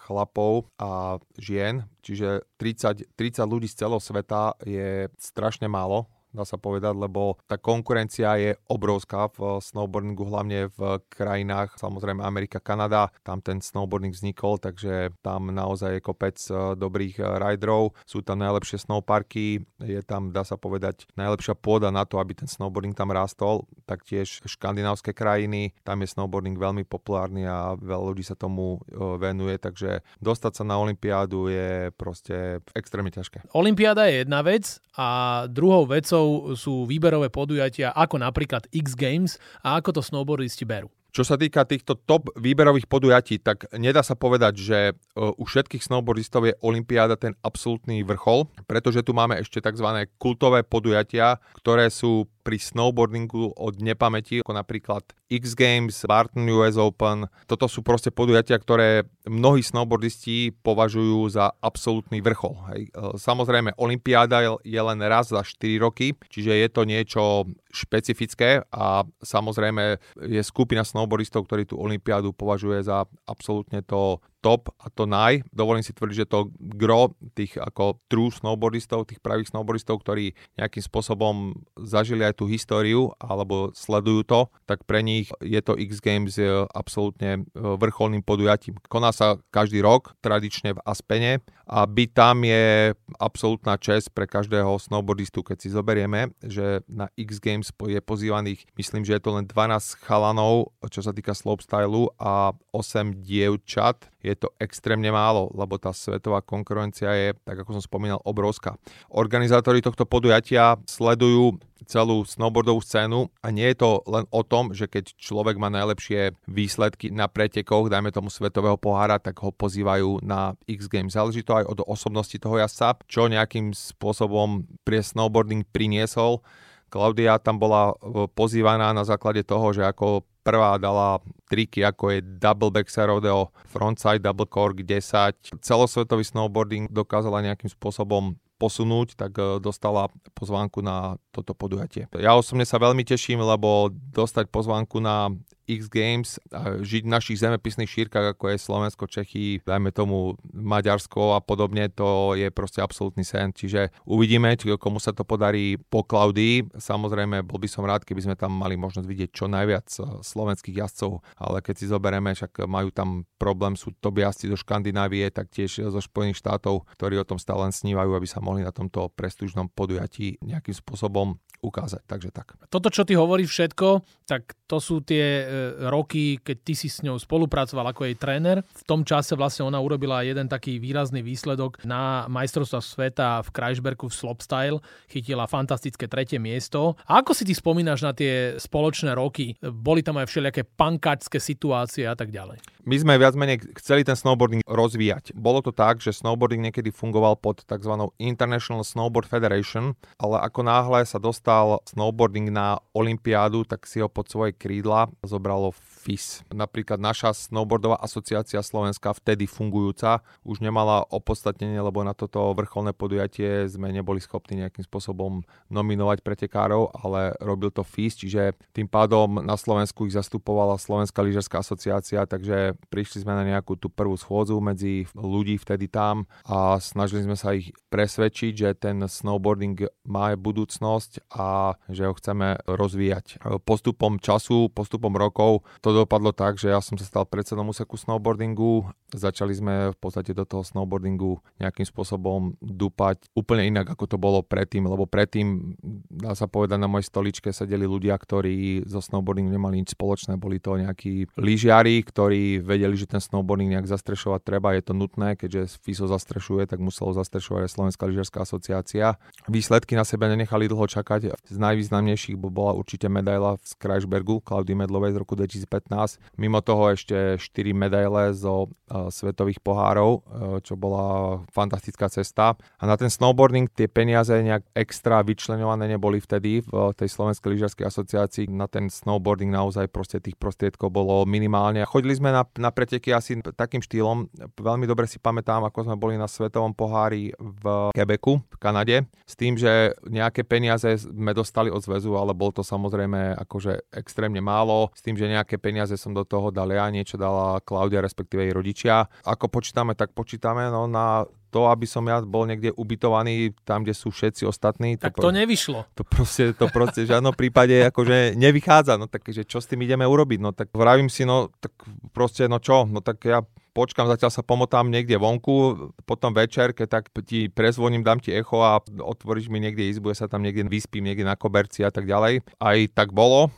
chlapov 0.09 0.69
a 0.81 1.21
žien, 1.37 1.85
čiže 2.01 2.49
30, 2.57 3.13
30 3.17 3.45
ľudí 3.45 3.69
z 3.69 3.85
celého 3.85 4.01
sveta 4.01 4.57
je 4.65 5.09
strašne 5.17 5.69
málo 5.69 6.09
dá 6.39 6.47
sa 6.47 6.55
povedať, 6.55 6.95
lebo 6.95 7.35
tá 7.51 7.59
konkurencia 7.59 8.39
je 8.39 8.55
obrovská 8.71 9.27
v 9.35 9.59
snowboardingu, 9.59 10.23
hlavne 10.23 10.71
v 10.71 11.03
krajinách, 11.11 11.75
samozrejme 11.83 12.23
Amerika, 12.23 12.63
Kanada, 12.63 13.11
tam 13.27 13.43
ten 13.43 13.59
snowboarding 13.59 14.15
vznikol, 14.15 14.63
takže 14.63 15.11
tam 15.19 15.51
naozaj 15.51 15.99
je 15.99 16.07
kopec 16.07 16.39
e, 16.47 16.79
dobrých 16.79 17.19
e, 17.19 17.25
riderov, 17.43 17.99
sú 18.07 18.23
tam 18.23 18.39
najlepšie 18.39 18.87
snowparky, 18.87 19.67
je 19.83 20.01
tam, 20.07 20.31
dá 20.31 20.47
sa 20.47 20.55
povedať, 20.55 21.11
najlepšia 21.19 21.59
pôda 21.59 21.91
na 21.91 22.07
to, 22.07 22.23
aby 22.23 22.39
ten 22.39 22.47
snowboarding 22.47 22.95
tam 22.95 23.11
rástol, 23.11 23.67
taktiež 23.91 24.39
škandinávské 24.47 25.11
krajiny, 25.11 25.75
tam 25.83 26.07
je 26.07 26.15
snowboarding 26.15 26.55
veľmi 26.55 26.87
populárny 26.87 27.43
a 27.49 27.75
veľa 27.75 28.15
ľudí 28.15 28.23
sa 28.23 28.39
tomu 28.39 28.79
venuje, 29.19 29.57
takže 29.57 30.05
dostať 30.21 30.53
sa 30.61 30.65
na 30.69 30.77
Olympiádu 30.77 31.49
je 31.49 31.91
proste 31.97 32.61
extrémne 32.77 33.11
ťažké. 33.11 33.49
Olympiáda 33.57 34.07
je 34.07 34.23
jedna 34.23 34.45
vec 34.45 34.79
a 34.99 35.09
druhou 35.49 35.89
vecou 35.89 36.28
vecou 36.29 36.55
sú 36.55 36.85
výberové 36.85 37.33
podujatia 37.33 37.97
ako 37.97 38.21
napríklad 38.21 38.69
X 38.69 38.93
Games 38.93 39.41
a 39.65 39.81
ako 39.81 39.99
to 39.99 40.03
snowboardisti 40.05 40.69
berú. 40.69 40.93
Čo 41.09 41.25
sa 41.25 41.41
týka 41.41 41.65
týchto 41.65 41.97
top 41.97 42.29
výberových 42.37 42.85
podujatí, 42.85 43.41
tak 43.41 43.65
nedá 43.73 44.05
sa 44.05 44.13
povedať, 44.13 44.55
že 44.61 44.79
e, 44.93 44.95
u 45.17 45.41
všetkých 45.49 45.81
snowboardistov 45.81 46.45
je 46.45 46.55
Olympiáda 46.61 47.17
ten 47.17 47.33
absolútny 47.41 48.05
vrchol, 48.05 48.45
pretože 48.69 49.01
tu 49.01 49.17
máme 49.17 49.41
ešte 49.41 49.65
tzv. 49.65 50.05
kultové 50.21 50.61
podujatia, 50.69 51.41
ktoré 51.57 51.89
sú 51.89 52.29
pri 52.49 52.57
snowboardingu 52.57 53.53
od 53.61 53.77
nepamäti, 53.85 54.41
ako 54.41 54.57
napríklad 54.57 55.05
X 55.29 55.53
Games, 55.53 55.93
Barton 56.09 56.49
US 56.49 56.81
Open. 56.81 57.29
Toto 57.45 57.69
sú 57.69 57.85
proste 57.85 58.09
podujatia, 58.09 58.57
ktoré 58.57 59.05
mnohí 59.29 59.61
snowboardisti 59.61 60.57
považujú 60.65 61.29
za 61.29 61.53
absolútny 61.61 62.25
vrchol. 62.25 62.57
Hej. 62.73 62.89
E, 62.89 63.21
samozrejme, 63.21 63.77
Olympiáda 63.77 64.57
je 64.65 64.81
len 64.81 64.99
raz 65.05 65.29
za 65.29 65.45
4 65.45 65.77
roky, 65.77 66.17
čiže 66.33 66.57
je 66.57 66.69
to 66.73 66.89
niečo 66.89 67.45
špecifické 67.69 68.65
a 68.73 69.05
samozrejme 69.21 70.01
je 70.25 70.41
skupina 70.41 70.89
snowboardistov, 70.89 71.45
ktorí 71.45 71.69
tú 71.69 71.77
Olympiádu 71.77 72.33
považuje 72.33 72.81
za 72.81 73.05
absolútne 73.29 73.85
to 73.85 74.25
top 74.39 74.71
a 74.79 74.87
to 74.89 75.05
naj. 75.05 75.43
Dovolím 75.51 75.83
si 75.83 75.91
tvrdiť, 75.91 76.17
že 76.23 76.31
to 76.31 76.55
gro 76.59 77.15
tých 77.35 77.59
ako 77.59 77.99
true 78.07 78.31
snowboardistov, 78.31 79.11
tých 79.11 79.19
pravých 79.19 79.51
snowboardistov, 79.51 80.01
ktorí 80.03 80.33
nejakým 80.55 80.85
spôsobom 80.85 81.59
zažili 81.75 82.23
aj 82.23 82.39
tú 82.39 82.47
históriu 82.47 83.11
alebo 83.19 83.75
sledujú 83.75 84.23
to, 84.23 84.41
tak 84.71 84.87
pre 84.87 85.03
nich 85.03 85.29
je 85.43 85.59
to 85.59 85.75
X 85.75 85.99
Games 85.99 86.39
absolútne 86.71 87.45
vrcholným 87.55 88.23
podujatím. 88.23 88.79
Koná 88.87 89.11
sa 89.11 89.43
každý 89.51 89.83
rok, 89.83 90.15
tradične 90.23 90.79
v 90.79 90.83
Aspene 90.87 91.43
a 91.69 91.85
byť 91.85 92.11
tam 92.15 92.47
je 92.47 92.95
absolútna 93.21 93.77
čest 93.77 94.15
pre 94.15 94.25
každého 94.25 94.79
snowboardistu, 94.81 95.43
keď 95.43 95.57
si 95.61 95.69
zoberieme, 95.69 96.33
že 96.41 96.81
na 96.89 97.11
X 97.19 97.43
Games 97.43 97.69
je 97.75 98.01
pozývaných, 98.01 98.65
myslím, 98.79 99.05
že 99.05 99.19
je 99.19 99.23
to 99.23 99.35
len 99.37 99.45
12 99.45 100.01
chalanov, 100.07 100.73
čo 100.89 101.03
sa 101.05 101.13
týka 101.13 101.37
slopestylu 101.37 102.15
a 102.17 102.57
8 102.73 103.21
dievčat. 103.21 104.09
Je 104.19 104.35
to 104.35 104.51
extrémne 104.59 105.07
málo, 105.15 105.47
lebo 105.55 105.79
tá 105.79 105.95
svetová 105.95 106.43
konkurencia 106.43 107.15
je, 107.15 107.29
tak 107.47 107.63
ako 107.63 107.79
som 107.79 107.85
spomínal, 107.85 108.19
obrovská. 108.27 108.75
Organizátori 109.15 109.79
tohto 109.79 110.03
podujatia 110.03 110.75
sledujú 110.91 111.63
celú 111.87 112.27
snowboardovú 112.27 112.83
scénu 112.83 113.31
a 113.39 113.55
nie 113.55 113.71
je 113.71 113.79
to 113.79 114.03
len 114.11 114.27
o 114.35 114.43
tom, 114.43 114.75
že 114.75 114.91
keď 114.91 115.15
človek 115.15 115.55
má 115.63 115.71
najlepšie 115.71 116.35
výsledky 116.51 117.15
na 117.15 117.31
pretekoch, 117.31 117.87
dajme 117.87 118.11
tomu 118.11 118.29
svetového 118.35 118.75
pohára, 118.75 119.23
tak 119.23 119.39
ho 119.39 119.55
pozývajú 119.55 120.27
na 120.27 120.59
X 120.67 120.91
Games. 120.91 121.15
Záleží 121.15 121.47
to 121.47 121.55
aj 121.55 121.71
od 121.71 121.87
osobnosti 121.87 122.35
toho 122.35 122.59
jazdca, 122.59 122.99
čo 123.07 123.31
nejakým 123.31 123.71
spôsobom 123.71 124.67
pre 124.83 124.99
snowboarding 124.99 125.63
priniesol 125.71 126.43
Klaudia 126.89 127.37
tam 127.37 127.61
bola 127.61 127.93
e, 127.93 128.25
pozývaná 128.33 128.97
na 128.97 129.05
základe 129.05 129.45
toho, 129.45 129.77
že 129.77 129.85
ako 129.85 130.25
prvá 130.43 130.79
dala 130.81 131.21
triky, 131.49 131.85
ako 131.85 132.17
je 132.17 132.19
double 132.23 132.73
backside 132.73 133.09
rodeo, 133.09 133.51
frontside 133.69 134.23
double 134.23 134.49
cork 134.49 134.81
10. 134.81 135.61
Celosvetový 135.65 136.25
snowboarding 136.25 136.93
dokázala 136.93 137.45
nejakým 137.45 137.73
spôsobom 137.73 138.37
posunúť, 138.59 139.15
tak 139.15 139.39
e, 139.39 139.63
dostala 139.63 140.11
pozvánku 140.35 140.83
na 140.83 141.17
toto 141.31 141.55
podujatie. 141.55 142.11
Ja 142.19 142.35
osobne 142.35 142.67
sa 142.67 142.83
veľmi 142.83 143.07
teším, 143.07 143.39
lebo 143.39 143.89
dostať 143.95 144.51
pozvánku 144.51 144.99
na 144.99 145.31
X 145.69 145.93
Games 145.93 146.41
a 146.49 146.81
žiť 146.81 147.05
v 147.05 147.13
našich 147.13 147.39
zemepisných 147.39 147.89
šírkach, 147.89 148.33
ako 148.33 148.57
je 148.57 148.57
Slovensko, 148.57 149.05
Čechy, 149.05 149.61
dajme 149.63 149.93
tomu 149.93 150.41
Maďarsko 150.51 151.37
a 151.37 151.41
podobne, 151.45 151.93
to 151.93 152.33
je 152.33 152.49
proste 152.49 152.81
absolútny 152.81 153.23
sen. 153.23 153.53
Čiže 153.53 153.93
uvidíme, 154.09 154.57
komu 154.81 154.97
sa 154.97 155.13
to 155.13 155.29
podarí 155.29 155.77
po 155.77 156.03
Klaudii. 156.03 156.65
Samozrejme, 156.73 157.45
bol 157.45 157.61
by 157.61 157.69
som 157.69 157.85
rád, 157.85 158.09
keby 158.09 158.25
sme 158.25 158.35
tam 158.35 158.57
mali 158.57 158.81
možnosť 158.81 159.07
vidieť 159.07 159.31
čo 159.31 159.47
najviac 159.47 159.87
e, 160.01 160.25
slovenských 160.25 160.81
jazdcov, 160.81 161.21
ale 161.37 161.61
keď 161.61 161.75
si 161.77 161.87
zoberieme, 161.87 162.33
však 162.33 162.65
majú 162.65 162.89
tam 162.89 163.29
problém, 163.37 163.77
sú 163.77 163.93
to 164.01 164.09
jazdci 164.09 164.49
zo 164.49 164.57
Škandinávie, 164.57 165.29
tak 165.29 165.53
tiež 165.53 165.93
zo 165.93 166.01
Spojených 166.01 166.41
štátov, 166.41 166.89
ktorí 166.97 167.21
o 167.21 167.29
tom 167.29 167.37
stále 167.37 167.69
snívajú, 167.69 168.17
aby 168.17 168.29
sa 168.29 168.41
mohli 168.41 168.65
na 168.65 168.73
tomto 168.73 169.13
prestúžnom 169.13 169.69
podujatí 169.69 170.41
nejakým 170.41 170.75
spôsobom 170.75 171.37
ukázať. 171.59 172.03
Takže 172.07 172.31
tak. 172.31 172.55
Toto, 172.71 172.89
čo 172.89 173.03
ty 173.03 173.19
hovoríš 173.19 173.51
všetko, 173.51 174.07
tak 174.29 174.55
to 174.71 174.79
sú 174.79 175.03
tie 175.03 175.43
e, 175.43 175.45
roky, 175.91 176.39
keď 176.39 176.57
ty 176.63 176.73
si 176.79 176.89
s 176.93 177.03
ňou 177.03 177.19
spolupracoval 177.19 177.91
ako 177.91 178.07
jej 178.07 178.17
tréner. 178.17 178.63
V 178.63 178.85
tom 178.87 179.03
čase 179.03 179.35
vlastne 179.35 179.67
ona 179.67 179.83
urobila 179.83 180.23
jeden 180.23 180.47
taký 180.47 180.79
výrazný 180.79 181.25
výsledok 181.25 181.83
na 181.83 182.29
majstrovstvách 182.31 182.85
sveta 182.85 183.29
v 183.43 183.49
Kreisbergu 183.51 184.07
v 184.07 184.15
slopestyle. 184.15 184.79
Chytila 185.11 185.51
fantastické 185.51 186.07
tretie 186.07 186.39
miesto. 186.39 186.95
A 187.11 187.25
ako 187.25 187.35
si 187.35 187.43
ty 187.43 187.57
spomínaš 187.57 188.07
na 188.07 188.13
tie 188.15 188.55
spoločné 188.61 189.19
roky? 189.19 189.59
Boli 189.61 190.05
tam 190.05 190.21
aj 190.23 190.31
všelijaké 190.31 190.63
pankačské 190.69 191.43
situácie 191.43 192.07
a 192.07 192.15
tak 192.15 192.31
ďalej. 192.31 192.63
My 192.89 192.97
sme 192.97 193.21
viac 193.21 193.37
menej 193.37 193.61
chceli 193.85 194.01
ten 194.01 194.17
snowboarding 194.17 194.65
rozvíjať. 194.65 195.37
Bolo 195.37 195.61
to 195.61 195.77
tak, 195.77 196.01
že 196.01 196.17
snowboarding 196.17 196.65
niekedy 196.65 196.89
fungoval 196.89 197.37
pod 197.37 197.61
tzv. 197.69 197.93
International 198.17 198.81
Snowboard 198.81 199.29
Federation, 199.29 199.93
ale 200.17 200.41
ako 200.41 200.65
náhle 200.65 201.05
sa 201.05 201.21
dostal 201.21 201.48
snowboarding 201.89 202.53
na 202.53 202.77
Olympiádu, 202.93 203.65
tak 203.65 203.89
si 203.89 204.05
ho 204.05 204.09
pod 204.09 204.29
svoje 204.29 204.53
krídla 204.53 205.09
zobralo 205.25 205.73
FIS. 206.09 206.41
Napríklad 206.49 206.97
naša 206.97 207.37
snowboardová 207.37 208.01
asociácia 208.01 208.65
Slovenska, 208.65 209.13
vtedy 209.13 209.45
fungujúca, 209.45 210.25
už 210.41 210.65
nemala 210.65 211.05
opodstatnenie, 211.13 211.77
lebo 211.85 212.01
na 212.01 212.17
toto 212.17 212.57
vrcholné 212.57 212.97
podujatie 212.97 213.69
sme 213.69 213.93
neboli 213.93 214.17
schopní 214.17 214.65
nejakým 214.65 214.89
spôsobom 214.89 215.45
nominovať 215.69 216.25
pretekárov, 216.25 216.97
ale 216.97 217.37
robil 217.45 217.69
to 217.69 217.85
FIS, 217.85 218.25
čiže 218.25 218.57
tým 218.73 218.89
pádom 218.89 219.45
na 219.45 219.61
Slovensku 219.61 220.09
ich 220.09 220.17
zastupovala 220.17 220.81
Slovenská 220.81 221.21
lyžerská 221.21 221.61
asociácia, 221.61 222.25
takže 222.25 222.81
prišli 222.89 223.29
sme 223.29 223.37
na 223.37 223.45
nejakú 223.45 223.77
tú 223.77 223.93
prvú 223.93 224.17
schôdzu 224.17 224.57
medzi 224.65 225.05
ľudí 225.13 225.61
vtedy 225.61 225.93
tam 225.93 226.25
a 226.49 226.81
snažili 226.81 227.29
sme 227.29 227.37
sa 227.37 227.53
ich 227.53 227.77
presvedčiť, 227.93 228.53
že 228.57 228.69
ten 228.81 228.97
snowboarding 229.05 229.85
má 230.09 230.33
budúcnosť 230.33 231.29
a 231.37 231.77
že 231.93 232.09
ho 232.09 232.17
chceme 232.17 232.65
rozvíjať. 232.65 233.45
Postupom 233.69 234.17
času, 234.17 234.73
postupom 234.73 235.13
rokov 235.13 235.67
to 235.85 235.98
dopadlo 236.05 236.31
tak, 236.31 236.61
že 236.61 236.71
ja 236.71 236.79
som 236.79 236.95
sa 236.95 237.07
stal 237.07 237.25
predsedom 237.27 237.67
úseku 237.67 237.99
snowboardingu, 237.99 238.87
začali 239.11 239.53
sme 239.57 239.75
v 239.91 239.99
podstate 239.99 240.31
do 240.37 240.47
toho 240.47 240.63
snowboardingu 240.63 241.41
nejakým 241.59 241.87
spôsobom 241.89 242.55
dupať 242.63 243.27
úplne 243.35 243.67
inak, 243.67 243.91
ako 243.91 244.05
to 244.05 244.17
bolo 244.21 244.45
predtým, 244.45 244.87
lebo 244.87 245.09
predtým, 245.09 245.75
dá 246.07 246.37
sa 246.39 246.47
povedať, 246.47 246.79
na 246.79 246.87
mojej 246.87 247.09
stoličke 247.09 247.51
sedeli 247.51 247.89
ľudia, 247.89 248.15
ktorí 248.15 248.87
so 248.87 249.03
snowboardingom 249.03 249.51
nemali 249.51 249.83
nič 249.83 249.97
spoločné, 249.97 250.39
boli 250.39 250.61
to 250.63 250.79
nejakí 250.79 251.27
lyžiari, 251.35 252.05
ktorí 252.05 252.61
vedeli, 252.63 252.95
že 252.95 253.11
ten 253.11 253.23
snowboarding 253.23 253.75
nejak 253.75 253.89
zastrešovať 253.89 254.41
treba, 254.45 254.77
je 254.77 254.85
to 254.85 254.95
nutné, 254.95 255.35
keďže 255.35 255.81
FISO 255.83 256.07
zastrešuje, 256.07 256.69
tak 256.69 256.79
muselo 256.79 257.17
zastrešovať 257.17 257.67
aj 257.67 257.73
Slovenská 257.73 258.05
lyžiarská 258.07 258.39
asociácia. 258.45 259.17
Výsledky 259.49 259.97
na 259.97 260.05
sebe 260.05 260.29
nenechali 260.29 260.69
dlho 260.69 260.85
čakať. 260.85 261.33
Z 261.49 261.57
najvýznamnejších 261.57 262.37
bola 262.37 262.77
určite 262.77 263.09
medaila 263.09 263.57
z 263.65 263.73
Kreisbergu 263.81 264.45
Klaudy 264.45 264.77
Medlovej 264.77 265.17
z 265.17 265.21
roku 265.25 265.35
2015. 265.35 265.88
Mimo 266.37 266.61
toho 266.61 266.93
ešte 266.93 267.41
4 267.41 267.73
medaile 267.73 268.37
zo 268.37 268.69
uh, 268.69 269.09
svetových 269.09 269.65
pohárov, 269.65 270.11
uh, 270.11 270.21
čo 270.61 270.77
bola 270.77 271.41
fantastická 271.51 272.13
cesta. 272.13 272.55
A 272.79 272.85
na 272.85 273.01
ten 273.01 273.09
snowboarding 273.09 273.73
tie 273.73 273.89
peniaze 273.89 274.37
nejak 274.37 274.69
extra 274.77 275.25
vyčlenované 275.25 275.89
neboli 275.89 276.21
vtedy 276.21 276.61
v 276.61 276.93
tej 276.93 277.09
Slovenskej 277.09 277.49
lyžiarskej 277.57 277.87
asociácii. 277.89 278.45
Na 278.53 278.69
ten 278.69 278.93
snowboarding 278.93 279.49
naozaj 279.49 279.89
proste 279.89 280.21
tých 280.21 280.37
prostriedkov 280.37 280.93
bolo 280.93 281.25
minimálne. 281.25 281.83
Chodili 281.89 282.13
sme 282.13 282.31
na 282.35 282.45
na 282.59 282.75
preteky 282.75 283.15
asi 283.15 283.41
takým 283.41 283.81
štýlom. 283.81 284.29
Veľmi 284.59 284.85
dobre 284.85 285.07
si 285.07 285.17
pamätám, 285.17 285.65
ako 285.65 285.89
sme 285.89 285.97
boli 285.97 286.19
na 286.19 286.27
Svetovom 286.27 286.75
pohári 286.75 287.33
v 287.39 287.95
Quebecu, 287.95 288.43
v 288.45 288.57
Kanade, 288.61 288.97
s 289.25 289.35
tým, 289.39 289.55
že 289.55 289.95
nejaké 290.05 290.45
peniaze 290.45 290.99
sme 290.99 291.33
dostali 291.33 291.71
od 291.73 291.81
zväzu, 291.81 292.13
ale 292.19 292.35
bol 292.35 292.51
to 292.51 292.61
samozrejme 292.61 293.39
akože 293.49 293.95
extrémne 293.95 294.43
málo, 294.43 294.91
s 294.93 295.01
tým, 295.01 295.15
že 295.15 295.31
nejaké 295.31 295.57
peniaze 295.69 296.01
som 296.01 296.17
do 296.17 296.25
toho 296.25 296.49
dal 296.49 296.73
ja, 296.73 296.89
niečo 296.89 297.21
dala 297.21 297.61
Klaudia, 297.61 298.01
respektíve 298.01 298.49
jej 298.49 298.57
rodičia. 298.57 299.05
Ako 299.29 299.53
počítame, 299.53 299.93
tak 299.93 300.17
počítame, 300.17 300.73
no 300.73 300.89
na 300.89 301.29
to, 301.49 301.69
aby 301.69 301.89
som 301.89 302.05
ja 302.05 302.21
bol 302.21 302.45
niekde 302.45 302.73
ubytovaný 302.77 303.57
tam, 303.65 303.85
kde 303.85 303.97
sú 303.97 304.13
všetci 304.13 304.45
ostatní. 304.45 305.01
Tak 305.01 305.17
to, 305.17 305.29
to 305.29 305.33
nevyšlo. 305.33 305.85
To 305.97 306.05
proste, 306.05 306.53
to 306.57 306.69
proste 306.69 307.05
v 307.05 307.11
žiadnom 307.13 307.33
prípade 307.33 307.89
akože 307.89 308.37
nevychádza. 308.37 309.01
No 309.01 309.09
tak, 309.09 309.25
že 309.29 309.49
čo 309.49 309.61
s 309.61 309.69
tým 309.69 309.81
ideme 309.85 310.05
urobiť? 310.05 310.39
No 310.41 310.53
tak 310.53 310.73
vravím 310.77 311.09
si, 311.09 311.25
no 311.25 311.49
tak 311.61 311.73
proste, 312.13 312.49
no 312.49 312.61
čo? 312.61 312.85
No 312.85 313.01
tak 313.01 313.25
ja 313.25 313.41
počkam, 313.73 314.09
zatiaľ 314.09 314.33
sa 314.33 314.43
pomotám 314.43 314.89
niekde 314.89 315.17
vonku, 315.17 315.91
potom 316.09 316.33
večer, 316.33 316.73
keď 316.73 316.89
tak 316.89 317.05
ti 317.25 317.53
prezvoním, 317.53 318.03
dám 318.03 318.19
ti 318.19 318.33
echo 318.33 318.61
a 318.65 318.81
otvoríš 318.83 319.49
mi 319.53 319.61
niekde 319.63 319.89
izbu, 319.89 320.13
ja 320.13 320.25
sa 320.25 320.29
tam 320.31 320.45
niekde 320.45 320.67
vyspím, 320.67 321.07
niekde 321.07 321.25
na 321.25 321.39
koberci 321.39 321.85
a 321.85 321.91
tak 321.93 322.09
ďalej. 322.09 322.45
Aj 322.59 322.79
tak 322.95 323.13
bolo, 323.15 323.53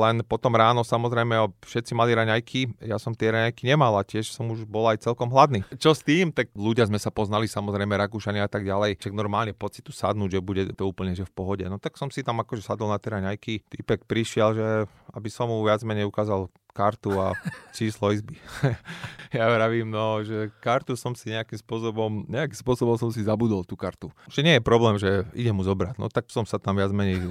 len 0.00 0.24
potom 0.24 0.52
ráno 0.56 0.82
samozrejme 0.82 1.52
všetci 1.62 1.92
mali 1.94 2.16
raňajky, 2.16 2.86
ja 2.86 2.98
som 2.98 3.12
tie 3.12 3.30
raňajky 3.30 3.68
nemal 3.68 3.96
a 3.96 4.02
tiež 4.02 4.32
som 4.32 4.48
už 4.50 4.66
bol 4.66 4.88
aj 4.88 5.04
celkom 5.04 5.30
hladný. 5.30 5.62
Čo 5.78 5.94
s 5.96 6.02
tým? 6.02 6.32
Tak 6.32 6.52
ľudia 6.56 6.88
sme 6.88 6.98
sa 6.98 7.12
poznali, 7.14 7.46
samozrejme 7.46 7.96
Rakúšania 7.96 8.46
a 8.46 8.50
tak 8.50 8.64
ďalej. 8.66 8.98
Čak 8.98 9.12
normálne 9.12 9.52
pocitu 9.52 9.92
sadnúť, 9.92 10.38
že 10.38 10.40
bude 10.40 10.62
to 10.74 10.88
úplne 10.88 11.12
že 11.14 11.26
v 11.26 11.32
pohode. 11.34 11.64
No 11.68 11.76
tak 11.76 11.98
som 11.98 12.08
si 12.08 12.24
tam 12.24 12.40
akože 12.40 12.62
sadol 12.64 12.90
na 12.90 12.98
tie 12.98 13.12
raňajky. 13.14 13.66
Typek 13.68 14.08
prišiel, 14.08 14.48
že 14.56 14.68
aby 15.10 15.28
som 15.28 15.50
mu 15.50 15.58
viac 15.66 15.82
menej 15.82 16.06
ukázal 16.06 16.46
kartu 16.72 17.14
a 17.18 17.34
číslo 17.76 18.10
izby. 18.14 18.38
ja 19.36 19.46
vravím, 19.46 19.90
no, 19.90 20.22
že 20.26 20.50
kartu 20.58 20.98
som 20.98 21.14
si 21.14 21.30
nejakým 21.30 21.58
spôsobom, 21.58 22.26
nejakým 22.26 22.58
spôsobom 22.58 22.98
som 22.98 23.10
si 23.14 23.22
zabudol 23.22 23.62
tú 23.62 23.78
kartu. 23.78 24.10
Že 24.26 24.40
nie 24.42 24.54
je 24.58 24.62
problém, 24.62 24.98
že 24.98 25.22
idem 25.38 25.54
mu 25.54 25.62
zobrať. 25.62 25.98
No 25.98 26.10
tak 26.10 26.26
som 26.30 26.42
sa 26.42 26.58
tam 26.58 26.74
viac 26.74 26.90
menej, 26.90 27.22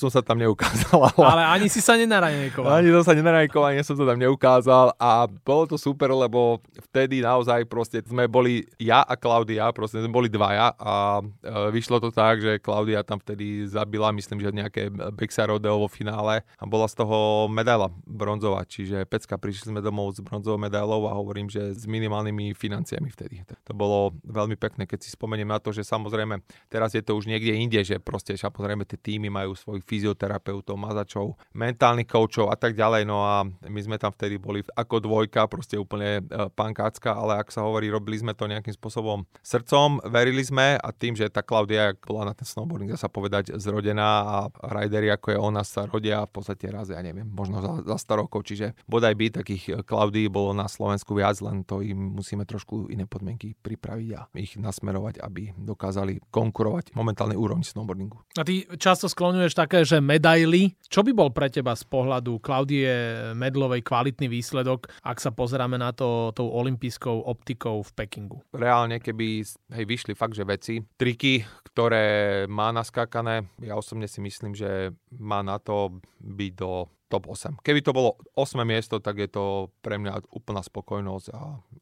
som 0.00 0.08
sa 0.08 0.24
tam 0.24 0.40
neukázal. 0.40 1.12
Ale, 1.12 1.24
ale 1.36 1.42
ani 1.60 1.66
si 1.68 1.84
sa 1.84 1.96
nenarajnejkoval. 2.00 2.70
Ani 2.80 2.88
som 2.92 3.04
sa 3.04 3.12
nenarajnikoval, 3.12 3.68
ani 3.72 3.84
som 3.84 3.96
sa 3.96 4.04
tam 4.08 4.18
neukázal 4.20 4.96
a 4.96 5.28
bolo 5.44 5.68
to 5.68 5.76
super, 5.76 6.08
lebo 6.12 6.60
vtedy 6.88 7.20
naozaj 7.20 7.68
proste 7.68 8.00
sme 8.04 8.24
boli 8.24 8.64
ja 8.80 9.04
a 9.04 9.14
Klaudia, 9.16 9.68
proste 9.76 10.00
sme 10.00 10.12
boli 10.12 10.28
dvaja 10.32 10.72
a 10.76 11.20
e, 11.20 11.24
vyšlo 11.72 12.00
to 12.00 12.08
tak, 12.12 12.40
že 12.40 12.62
Klaudia 12.62 13.04
tam 13.04 13.20
vtedy 13.20 13.68
zabila, 13.68 14.12
myslím, 14.12 14.40
že 14.40 14.54
nejaké 14.54 14.88
Bexa 15.12 15.48
Rodeo 15.48 15.80
vo 15.80 15.88
finále 15.88 16.44
a 16.56 16.64
bola 16.64 16.88
z 16.88 16.96
toho 17.00 17.48
medaila 17.48 17.92
bronzová 18.04 18.64
čiže 18.76 19.08
pecka, 19.08 19.40
prišli 19.40 19.72
sme 19.72 19.80
domov 19.80 20.12
s 20.12 20.20
bronzovou 20.20 20.60
medailou 20.60 21.08
a 21.08 21.16
hovorím, 21.16 21.48
že 21.48 21.72
s 21.72 21.88
minimálnymi 21.88 22.52
financiami 22.52 23.08
vtedy. 23.08 23.40
To 23.64 23.72
bolo 23.72 24.12
veľmi 24.28 24.60
pekné, 24.60 24.84
keď 24.84 25.00
si 25.00 25.16
spomeniem 25.16 25.48
na 25.48 25.56
to, 25.56 25.72
že 25.72 25.80
samozrejme 25.88 26.44
teraz 26.68 26.92
je 26.92 27.00
to 27.00 27.16
už 27.16 27.24
niekde 27.24 27.56
inde, 27.56 27.80
že 27.80 27.96
proste 27.96 28.36
samozrejme 28.36 28.84
tie 28.84 29.00
týmy 29.00 29.32
majú 29.32 29.56
svojich 29.56 29.88
fyzioterapeutov, 29.88 30.76
mazačov, 30.76 31.40
mentálnych 31.56 32.04
koučov 32.04 32.52
a 32.52 32.56
tak 32.60 32.76
ďalej. 32.76 33.08
No 33.08 33.24
a 33.24 33.48
my 33.48 33.80
sme 33.80 33.96
tam 33.96 34.12
vtedy 34.12 34.36
boli 34.36 34.60
ako 34.76 35.00
dvojka, 35.00 35.48
proste 35.48 35.80
úplne 35.80 36.20
e, 36.20 36.50
pankácka, 36.52 37.16
ale 37.16 37.40
ak 37.40 37.48
sa 37.48 37.64
hovorí, 37.64 37.88
robili 37.88 38.20
sme 38.20 38.36
to 38.36 38.44
nejakým 38.44 38.76
spôsobom 38.76 39.24
srdcom, 39.40 40.04
verili 40.10 40.44
sme 40.44 40.76
a 40.76 40.88
tým, 40.92 41.16
že 41.16 41.32
tá 41.32 41.40
Klaudia 41.40 41.94
bola 42.04 42.28
na 42.28 42.34
ten 42.34 42.44
snowboarding, 42.44 42.92
dá 42.92 42.98
sa 42.98 43.08
povedať, 43.08 43.54
zrodená 43.56 44.10
a 44.26 44.36
ridery 44.82 45.08
ako 45.14 45.26
je 45.32 45.38
ona 45.38 45.62
sa 45.62 45.86
rodia 45.86 46.26
v 46.26 46.32
podstate 46.34 46.66
raz, 46.68 46.90
ja 46.90 46.98
neviem, 47.00 47.24
možno 47.24 47.62
za, 47.62 47.86
za 47.86 47.96
100 47.96 48.20
rokov, 48.26 48.42
čiže 48.56 48.72
bodaj 48.88 49.12
by 49.12 49.26
takých 49.44 49.64
e, 49.68 49.72
Klaudí 49.84 50.32
bolo 50.32 50.56
na 50.56 50.64
Slovensku 50.64 51.12
viac, 51.12 51.36
len 51.44 51.60
to 51.68 51.84
im 51.84 52.16
musíme 52.16 52.48
trošku 52.48 52.88
iné 52.88 53.04
podmienky 53.04 53.52
pripraviť 53.60 54.08
a 54.16 54.24
ich 54.40 54.56
nasmerovať, 54.56 55.20
aby 55.20 55.52
dokázali 55.60 56.24
konkurovať 56.32 56.96
momentálnej 56.96 57.36
úrovni 57.36 57.68
snowboardingu. 57.68 58.16
A 58.40 58.42
ty 58.48 58.64
často 58.80 59.12
skloňuješ 59.12 59.52
také, 59.52 59.84
že 59.84 60.00
medaily. 60.00 60.72
Čo 60.88 61.04
by 61.04 61.12
bol 61.12 61.28
pre 61.36 61.52
teba 61.52 61.76
z 61.76 61.84
pohľadu 61.84 62.40
Klaudie 62.40 62.88
Medlovej 63.36 63.84
kvalitný 63.84 64.32
výsledok, 64.32 64.88
ak 65.04 65.20
sa 65.20 65.28
pozeráme 65.28 65.76
na 65.76 65.92
to 65.92 66.32
tou 66.32 66.48
olympijskou 66.48 67.28
optikou 67.28 67.84
v 67.84 67.90
Pekingu? 67.92 68.38
Reálne, 68.56 69.02
keby 69.04 69.44
hej, 69.76 69.84
vyšli 69.84 70.16
fakt, 70.16 70.32
že 70.32 70.48
veci, 70.48 70.80
triky, 70.96 71.44
ktoré 71.74 72.46
má 72.48 72.72
naskákané, 72.72 73.44
ja 73.60 73.76
osobne 73.76 74.08
si 74.08 74.24
myslím, 74.24 74.56
že 74.56 74.96
má 75.20 75.44
na 75.44 75.60
to 75.60 76.00
byť 76.22 76.52
do 76.56 76.88
top 77.06 77.30
8. 77.30 77.62
Keby 77.62 77.80
to 77.82 77.94
bolo 77.94 78.18
8 78.34 78.62
miesto, 78.66 78.98
tak 78.98 79.22
je 79.22 79.28
to 79.30 79.74
pre 79.80 79.96
mňa 79.96 80.30
úplná 80.34 80.62
spokojnosť 80.62 81.26
a 81.34 81.40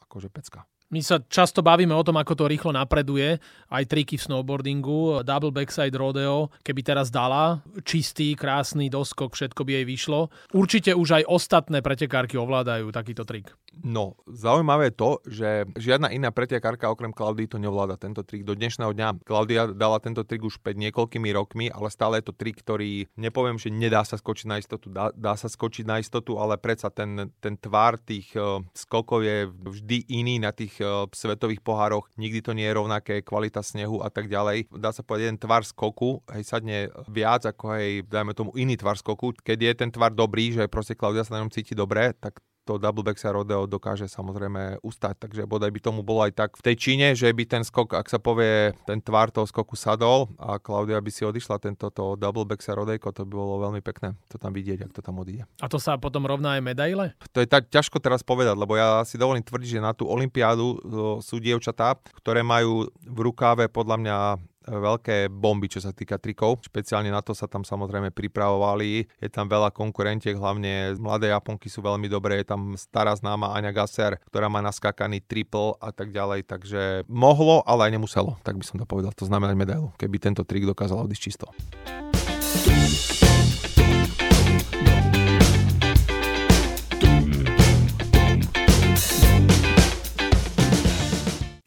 akože 0.08 0.28
pecka. 0.28 0.68
My 0.92 1.00
sa 1.00 1.18
často 1.18 1.64
bavíme 1.64 1.96
o 1.96 2.04
tom, 2.04 2.20
ako 2.20 2.38
to 2.38 2.44
rýchlo 2.46 2.70
napreduje, 2.70 3.40
aj 3.72 3.84
triky 3.88 4.20
v 4.20 4.26
snowboardingu, 4.30 5.24
double 5.24 5.50
backside 5.50 5.96
rodeo, 5.96 6.52
keby 6.60 6.84
teraz 6.84 7.08
dala 7.08 7.64
čistý, 7.82 8.36
krásny 8.36 8.92
doskok, 8.92 9.32
všetko 9.32 9.64
by 9.64 9.80
jej 9.80 9.84
vyšlo. 9.88 10.28
Určite 10.52 10.92
už 10.92 11.18
aj 11.18 11.24
ostatné 11.26 11.80
pretekárky 11.80 12.36
ovládajú 12.36 12.92
takýto 12.92 13.24
trik. 13.24 13.50
No, 13.82 14.14
zaujímavé 14.28 14.92
je 14.92 14.94
to, 14.94 15.10
že 15.26 15.48
žiadna 15.74 16.12
iná 16.14 16.30
pretekárka 16.30 16.92
okrem 16.92 17.10
Klaudy 17.10 17.50
to 17.50 17.58
nevláda 17.58 17.98
tento 17.98 18.22
trik. 18.22 18.46
Do 18.46 18.54
dnešného 18.54 18.94
dňa 18.94 19.08
Klaudia 19.26 19.66
dala 19.72 19.98
tento 19.98 20.22
trik 20.22 20.46
už 20.46 20.62
pred 20.62 20.78
niekoľkými 20.78 21.30
rokmi, 21.34 21.66
ale 21.72 21.90
stále 21.90 22.20
je 22.20 22.30
to 22.30 22.34
trik, 22.36 22.60
ktorý 22.60 23.10
nepoviem, 23.18 23.58
že 23.58 23.74
nedá 23.74 24.06
sa 24.06 24.14
skočiť 24.20 24.46
na 24.46 24.56
istotu, 24.62 24.92
dá, 24.92 25.10
dá 25.16 25.34
sa 25.34 25.50
skočiť 25.50 25.84
na 25.88 25.98
istotu, 25.98 26.38
ale 26.38 26.60
predsa 26.60 26.92
ten, 26.92 27.32
ten 27.42 27.58
tvár 27.58 27.98
tých 27.98 28.30
uh, 28.38 28.62
skokov 28.76 29.24
je 29.24 29.48
vždy 29.50 30.06
iný 30.12 30.38
na 30.38 30.54
tých 30.54 30.78
uh, 30.78 31.08
svetových 31.10 31.64
pohároch. 31.64 32.06
Nikdy 32.20 32.40
to 32.44 32.52
nie 32.52 32.68
je 32.68 32.76
rovnaké, 32.76 33.14
kvalita 33.24 33.64
snehu 33.64 34.04
a 34.04 34.12
tak 34.12 34.28
ďalej. 34.28 34.70
Dá 34.76 34.92
sa 34.92 35.02
povedať, 35.02 35.32
jeden 35.32 35.40
tvar 35.40 35.64
skoku, 35.64 36.20
hej, 36.30 36.44
sadne 36.44 36.92
viac 37.08 37.48
ako 37.48 37.64
hej, 37.80 38.04
dajme 38.04 38.36
tomu 38.36 38.52
iný 38.54 38.76
tvar 38.76 39.00
skoku. 39.00 39.32
Keď 39.40 39.58
je 39.58 39.72
ten 39.74 39.90
tvar 39.90 40.12
dobrý, 40.12 40.52
že 40.52 40.68
proste 40.68 40.92
Klaudia 40.92 41.24
sa 41.24 41.36
na 41.36 41.42
ňom 41.42 41.52
cíti 41.54 41.72
dobre, 41.72 42.12
tak 42.20 42.44
to 42.64 42.80
double 42.80 43.04
back 43.04 43.20
sa 43.20 43.30
rodeo 43.30 43.68
dokáže 43.68 44.08
samozrejme 44.08 44.80
ustať, 44.80 45.28
takže 45.28 45.42
bodaj 45.44 45.70
by 45.70 45.80
tomu 45.80 46.00
bolo 46.00 46.24
aj 46.24 46.32
tak 46.32 46.50
v 46.56 46.64
tej 46.72 46.76
Číne, 46.80 47.06
že 47.12 47.28
by 47.28 47.44
ten 47.44 47.62
skok, 47.62 47.96
ak 47.96 48.08
sa 48.08 48.16
povie, 48.16 48.72
ten 48.88 48.98
tvar 49.04 49.28
toho 49.28 49.44
skoku 49.44 49.76
sadol 49.76 50.32
a 50.40 50.56
Klaudia 50.56 50.98
by 50.98 51.10
si 51.12 51.22
odišla 51.28 51.60
tento 51.60 51.92
to 51.92 52.16
double 52.16 52.48
back 52.48 52.64
sa 52.64 52.72
rodejko, 52.72 53.12
to 53.12 53.28
by 53.28 53.32
bolo 53.36 53.60
veľmi 53.68 53.84
pekné 53.84 54.16
to 54.32 54.40
tam 54.40 54.56
vidieť, 54.56 54.88
ak 54.88 54.92
to 54.96 55.00
tam 55.04 55.20
odíde. 55.20 55.44
A 55.60 55.66
to 55.68 55.76
sa 55.76 56.00
potom 56.00 56.24
rovná 56.24 56.56
aj 56.58 56.62
medaile? 56.64 57.12
To 57.30 57.38
je 57.38 57.46
tak 57.46 57.68
ťažko 57.68 58.00
teraz 58.00 58.24
povedať, 58.24 58.56
lebo 58.56 58.74
ja 58.74 59.04
si 59.04 59.20
dovolím 59.20 59.44
tvrdiť, 59.44 59.78
že 59.78 59.84
na 59.84 59.92
tú 59.92 60.08
olympiádu 60.08 60.80
sú 61.20 61.38
dievčatá, 61.38 61.94
ktoré 62.18 62.40
majú 62.40 62.88
v 63.04 63.18
rukáve 63.20 63.68
podľa 63.68 63.96
mňa 64.00 64.16
veľké 64.64 65.28
bomby, 65.28 65.68
čo 65.68 65.80
sa 65.84 65.92
týka 65.92 66.16
trikov. 66.16 66.64
Špeciálne 66.64 67.12
na 67.12 67.20
to 67.20 67.36
sa 67.36 67.44
tam 67.44 67.62
samozrejme 67.62 68.10
pripravovali. 68.10 69.06
Je 69.20 69.30
tam 69.30 69.48
veľa 69.48 69.70
konkurentiek, 69.70 70.36
hlavne 70.36 70.96
mladé 70.96 71.30
Japonky 71.32 71.68
sú 71.68 71.84
veľmi 71.84 72.08
dobré. 72.08 72.40
Je 72.40 72.48
tam 72.48 72.74
stará 72.74 73.12
známa 73.16 73.52
Aňa 73.52 73.72
Gasser, 73.74 74.16
ktorá 74.28 74.48
má 74.48 74.64
naskakaný 74.64 75.20
triple 75.24 75.76
a 75.80 75.92
tak 75.92 76.10
ďalej. 76.14 76.48
Takže 76.48 76.82
mohlo, 77.10 77.60
ale 77.68 77.90
aj 77.90 78.00
nemuselo, 78.00 78.36
tak 78.40 78.56
by 78.56 78.64
som 78.64 78.80
to 78.80 78.88
povedal. 78.88 79.12
To 79.16 79.28
znamená 79.28 79.52
medailu, 79.52 79.92
keby 80.00 80.16
tento 80.18 80.42
trik 80.46 80.64
dokázal 80.64 81.04
odísť 81.04 81.22
čisto. 81.22 81.46